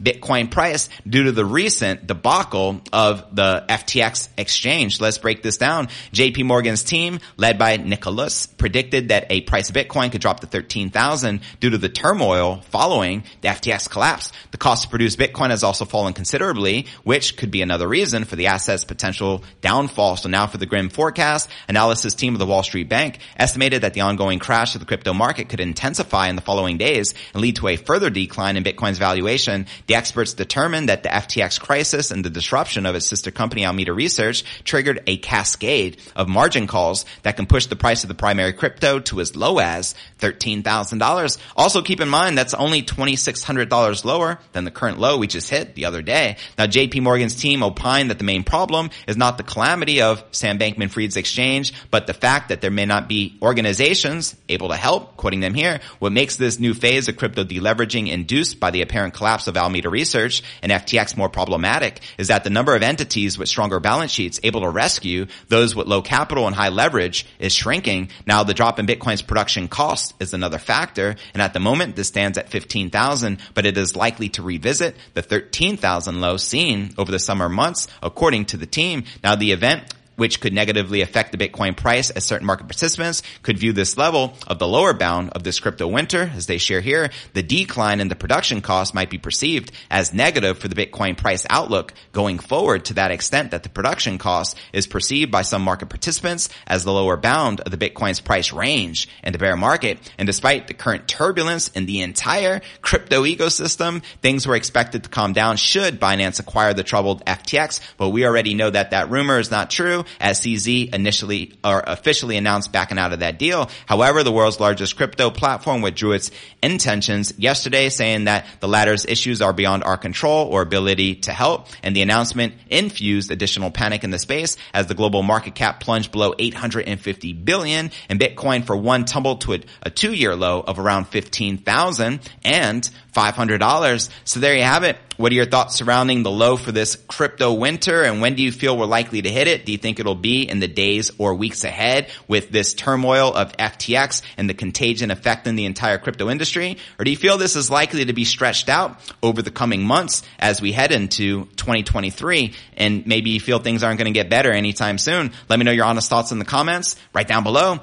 Bitcoin 0.00 0.50
price 0.50 0.88
due 1.08 1.24
to 1.24 1.32
the 1.32 1.44
recent 1.44 2.06
debacle 2.06 2.80
of 2.92 3.34
the 3.34 3.64
FTX 3.68 4.28
exchange. 4.36 5.00
Let's 5.00 5.18
break 5.18 5.42
this 5.42 5.56
down. 5.56 5.88
JP 6.12 6.44
Morgan's 6.44 6.84
team, 6.84 7.20
led 7.36 7.58
by 7.58 7.76
Nicholas, 7.76 8.46
predicted 8.46 9.08
that 9.08 9.26
a 9.30 9.40
price 9.42 9.70
of 9.70 9.74
Bitcoin 9.74 10.12
could 10.12 10.20
drop 10.20 10.40
to 10.40 10.46
13,000 10.46 11.40
due 11.60 11.70
to 11.70 11.78
the 11.78 11.88
turmoil 11.88 12.60
following 12.70 13.24
the 13.40 13.48
FTX 13.48 13.88
collapse. 13.88 14.32
The 14.50 14.58
cost 14.58 14.84
to 14.84 14.88
produce 14.88 15.16
Bitcoin 15.16 15.50
has 15.50 15.64
also 15.64 15.84
fallen 15.84 16.12
considerably, 16.12 16.86
which 17.04 17.36
could 17.36 17.50
be 17.50 17.62
another 17.62 17.88
reason 17.88 18.24
for 18.24 18.36
the 18.36 18.48
asset's 18.48 18.84
potential 18.84 19.42
downfall. 19.60 20.16
So 20.16 20.28
now 20.28 20.46
for 20.50 20.58
the 20.58 20.66
grim 20.66 20.88
forecast, 20.88 21.48
analysis 21.68 22.14
team 22.14 22.34
of 22.34 22.38
the 22.38 22.46
Wall 22.46 22.62
Street 22.62 22.88
Bank 22.88 23.18
estimated 23.36 23.82
that 23.82 23.94
the 23.94 24.02
ongoing 24.02 24.38
crash 24.38 24.74
of 24.74 24.80
the 24.80 24.86
crypto 24.86 25.12
market 25.12 25.48
could 25.48 25.60
intensify 25.60 26.28
in 26.28 26.36
the 26.36 26.42
following 26.42 26.76
days 26.76 27.14
and 27.32 27.40
lead 27.40 27.56
to 27.56 27.68
a 27.68 27.76
further 27.76 28.10
decline 28.10 28.56
in 28.56 28.64
Bitcoin's 28.64 28.98
valuation. 28.98 29.66
The 29.86 29.94
experts 29.94 30.34
determined 30.34 30.88
that 30.88 31.02
the 31.02 31.08
FTX 31.08 31.60
crisis 31.60 32.10
and 32.10 32.24
the 32.24 32.30
disruption 32.30 32.86
of 32.86 32.94
its 32.94 33.06
sister 33.06 33.30
company 33.30 33.64
Alameda 33.64 33.92
Research 33.92 34.44
triggered 34.64 35.02
a 35.06 35.16
cascade 35.16 35.98
of 36.16 36.28
margin 36.28 36.66
calls 36.66 37.04
that 37.22 37.36
can 37.36 37.46
push 37.46 37.66
the 37.66 37.76
price 37.76 38.04
of 38.04 38.08
the 38.08 38.14
primary 38.14 38.52
crypto 38.52 39.00
to 39.00 39.20
as 39.20 39.36
low 39.36 39.58
as 39.58 39.94
$13,000. 40.18 41.38
Also 41.56 41.82
keep 41.82 42.00
in 42.00 42.08
mind 42.08 42.36
that's 42.36 42.54
only 42.54 42.82
$2,600 42.82 44.04
lower 44.04 44.38
than 44.52 44.64
the 44.64 44.70
current 44.70 44.98
low 44.98 45.18
we 45.18 45.26
just 45.26 45.50
hit 45.50 45.74
the 45.74 45.84
other 45.84 46.02
day. 46.02 46.36
Now 46.58 46.66
JP 46.66 47.02
Morgan's 47.02 47.36
team 47.36 47.62
opined 47.62 48.10
that 48.10 48.18
the 48.18 48.24
main 48.24 48.44
problem 48.44 48.90
is 49.06 49.16
not 49.16 49.38
the 49.38 49.44
calamity 49.44 50.02
of 50.02 50.24
Sam 50.40 50.58
Bankman-Fried's 50.58 51.16
exchange, 51.16 51.72
but 51.90 52.06
the 52.06 52.14
fact 52.14 52.48
that 52.48 52.60
there 52.60 52.70
may 52.70 52.86
not 52.86 53.08
be 53.08 53.38
organizations 53.42 54.34
able 54.48 54.70
to 54.70 54.76
help, 54.76 55.16
quoting 55.16 55.40
them 55.40 55.54
here, 55.54 55.80
what 55.98 56.12
makes 56.12 56.36
this 56.36 56.58
new 56.58 56.74
phase 56.74 57.08
of 57.08 57.16
crypto 57.16 57.44
deleveraging 57.44 58.08
induced 58.08 58.58
by 58.58 58.70
the 58.70 58.82
apparent 58.82 59.14
collapse 59.14 59.46
of 59.46 59.56
Alameda 59.56 59.90
Research 59.90 60.42
and 60.62 60.72
FTX 60.72 61.16
more 61.16 61.28
problematic 61.28 62.00
is 62.18 62.28
that 62.28 62.44
the 62.44 62.50
number 62.50 62.74
of 62.74 62.82
entities 62.82 63.38
with 63.38 63.48
stronger 63.48 63.80
balance 63.80 64.10
sheets 64.10 64.40
able 64.42 64.62
to 64.62 64.68
rescue 64.68 65.26
those 65.48 65.76
with 65.76 65.86
low 65.86 66.02
capital 66.02 66.46
and 66.46 66.56
high 66.56 66.70
leverage 66.70 67.26
is 67.38 67.54
shrinking. 67.54 68.08
Now 68.26 68.42
the 68.42 68.54
drop 68.54 68.78
in 68.78 68.86
Bitcoin's 68.86 69.22
production 69.22 69.68
cost 69.68 70.14
is 70.20 70.34
another 70.34 70.58
factor, 70.58 71.16
and 71.34 71.42
at 71.42 71.52
the 71.52 71.60
moment 71.60 71.96
this 71.96 72.08
stands 72.08 72.38
at 72.38 72.48
15,000, 72.48 73.38
but 73.54 73.66
it 73.66 73.76
is 73.76 73.96
likely 73.96 74.30
to 74.30 74.42
revisit 74.42 74.96
the 75.14 75.22
13,000 75.22 76.20
low 76.20 76.36
seen 76.36 76.94
over 76.96 77.12
the 77.12 77.18
summer 77.18 77.48
months, 77.48 77.88
according 78.02 78.46
to 78.46 78.56
the 78.56 78.66
team. 78.66 79.04
Now 79.22 79.36
the 79.36 79.52
event 79.52 79.82
which 80.20 80.38
could 80.38 80.52
negatively 80.52 81.00
affect 81.00 81.32
the 81.32 81.38
Bitcoin 81.38 81.74
price 81.74 82.10
as 82.10 82.26
certain 82.26 82.46
market 82.46 82.64
participants 82.64 83.22
could 83.42 83.56
view 83.56 83.72
this 83.72 83.96
level 83.96 84.34
of 84.46 84.58
the 84.58 84.68
lower 84.68 84.92
bound 84.92 85.30
of 85.30 85.44
this 85.44 85.58
crypto 85.58 85.88
winter, 85.88 86.30
as 86.34 86.44
they 86.44 86.58
share 86.58 86.82
here, 86.82 87.08
the 87.32 87.42
decline 87.42 88.00
in 88.00 88.08
the 88.08 88.14
production 88.14 88.60
cost 88.60 88.94
might 88.94 89.08
be 89.08 89.16
perceived 89.16 89.72
as 89.90 90.12
negative 90.12 90.58
for 90.58 90.68
the 90.68 90.74
Bitcoin 90.74 91.16
price 91.16 91.46
outlook 91.48 91.94
going 92.12 92.38
forward 92.38 92.84
to 92.84 92.92
that 92.92 93.10
extent 93.10 93.52
that 93.52 93.62
the 93.62 93.70
production 93.70 94.18
cost 94.18 94.58
is 94.74 94.86
perceived 94.86 95.30
by 95.30 95.40
some 95.40 95.62
market 95.62 95.88
participants 95.88 96.50
as 96.66 96.84
the 96.84 96.92
lower 96.92 97.16
bound 97.16 97.60
of 97.60 97.70
the 97.70 97.78
Bitcoin's 97.78 98.20
price 98.20 98.52
range 98.52 99.08
in 99.24 99.32
the 99.32 99.38
bear 99.38 99.56
market. 99.56 99.98
And 100.18 100.26
despite 100.26 100.68
the 100.68 100.74
current 100.74 101.08
turbulence 101.08 101.68
in 101.68 101.86
the 101.86 102.02
entire 102.02 102.60
crypto 102.82 103.24
ecosystem, 103.24 104.02
things 104.20 104.46
were 104.46 104.56
expected 104.56 105.04
to 105.04 105.08
calm 105.08 105.32
down 105.32 105.56
should 105.56 105.98
Binance 105.98 106.40
acquire 106.40 106.74
the 106.74 106.84
troubled 106.84 107.24
FTX, 107.24 107.80
but 107.96 108.10
we 108.10 108.26
already 108.26 108.52
know 108.52 108.68
that 108.68 108.90
that 108.90 109.08
rumor 109.08 109.38
is 109.38 109.50
not 109.50 109.70
true 109.70 110.04
as 110.18 110.40
CZ 110.40 110.94
initially 110.94 111.54
or 111.64 111.82
officially 111.86 112.36
announced 112.36 112.72
backing 112.72 112.98
out 112.98 113.12
of 113.12 113.20
that 113.20 113.38
deal. 113.38 113.70
However, 113.86 114.22
the 114.22 114.32
world's 114.32 114.60
largest 114.60 114.96
crypto 114.96 115.30
platform 115.30 115.82
withdrew 115.82 116.12
its 116.12 116.30
intentions 116.62 117.32
yesterday 117.38 117.88
saying 117.88 118.24
that 118.24 118.46
the 118.60 118.68
latter's 118.68 119.06
issues 119.06 119.40
are 119.42 119.52
beyond 119.52 119.84
our 119.84 119.96
control 119.96 120.46
or 120.46 120.62
ability 120.62 121.16
to 121.16 121.32
help. 121.32 121.68
And 121.82 121.94
the 121.94 122.02
announcement 122.02 122.54
infused 122.68 123.30
additional 123.30 123.70
panic 123.70 124.04
in 124.04 124.10
the 124.10 124.18
space 124.18 124.56
as 124.72 124.86
the 124.86 124.94
global 124.94 125.22
market 125.22 125.54
cap 125.54 125.80
plunged 125.80 126.12
below 126.12 126.34
850 126.38 127.32
billion 127.32 127.90
and 128.08 128.20
Bitcoin 128.20 128.64
for 128.64 128.76
one 128.76 129.04
tumbled 129.04 129.42
to 129.42 129.54
a, 129.54 129.60
a 129.82 129.90
two-year 129.90 130.34
low 130.34 130.60
of 130.60 130.78
around 130.78 131.06
15,000 131.06 132.20
and 132.44 132.90
$500. 133.14 134.10
So 134.24 134.40
there 134.40 134.54
you 134.54 134.62
have 134.62 134.84
it. 134.84 134.96
What 135.20 135.32
are 135.32 135.34
your 135.34 135.44
thoughts 135.44 135.74
surrounding 135.74 136.22
the 136.22 136.30
low 136.30 136.56
for 136.56 136.72
this 136.72 136.96
crypto 136.96 137.52
winter 137.52 138.04
and 138.04 138.22
when 138.22 138.36
do 138.36 138.42
you 138.42 138.50
feel 138.50 138.74
we're 138.74 138.86
likely 138.86 139.20
to 139.20 139.28
hit 139.28 139.48
it? 139.48 139.66
Do 139.66 139.72
you 139.72 139.76
think 139.76 140.00
it'll 140.00 140.14
be 140.14 140.48
in 140.48 140.60
the 140.60 140.66
days 140.66 141.10
or 141.18 141.34
weeks 141.34 141.62
ahead 141.62 142.08
with 142.26 142.48
this 142.48 142.72
turmoil 142.72 143.34
of 143.34 143.54
FTX 143.58 144.22
and 144.38 144.48
the 144.48 144.54
contagion 144.54 145.10
affecting 145.10 145.56
the 145.56 145.66
entire 145.66 145.98
crypto 145.98 146.30
industry? 146.30 146.78
Or 146.98 147.04
do 147.04 147.10
you 147.10 147.18
feel 147.18 147.36
this 147.36 147.54
is 147.54 147.70
likely 147.70 148.06
to 148.06 148.14
be 148.14 148.24
stretched 148.24 148.70
out 148.70 148.98
over 149.22 149.42
the 149.42 149.50
coming 149.50 149.82
months 149.82 150.22
as 150.38 150.62
we 150.62 150.72
head 150.72 150.90
into 150.90 151.44
2023 151.56 152.54
and 152.78 153.06
maybe 153.06 153.28
you 153.28 153.40
feel 153.40 153.58
things 153.58 153.82
aren't 153.82 153.98
going 153.98 154.10
to 154.10 154.18
get 154.18 154.30
better 154.30 154.50
anytime 154.50 154.96
soon? 154.96 155.32
Let 155.50 155.58
me 155.58 155.66
know 155.66 155.70
your 155.70 155.84
honest 155.84 156.08
thoughts 156.08 156.32
in 156.32 156.38
the 156.38 156.46
comments 156.46 156.96
right 157.12 157.28
down 157.28 157.42
below. 157.42 157.80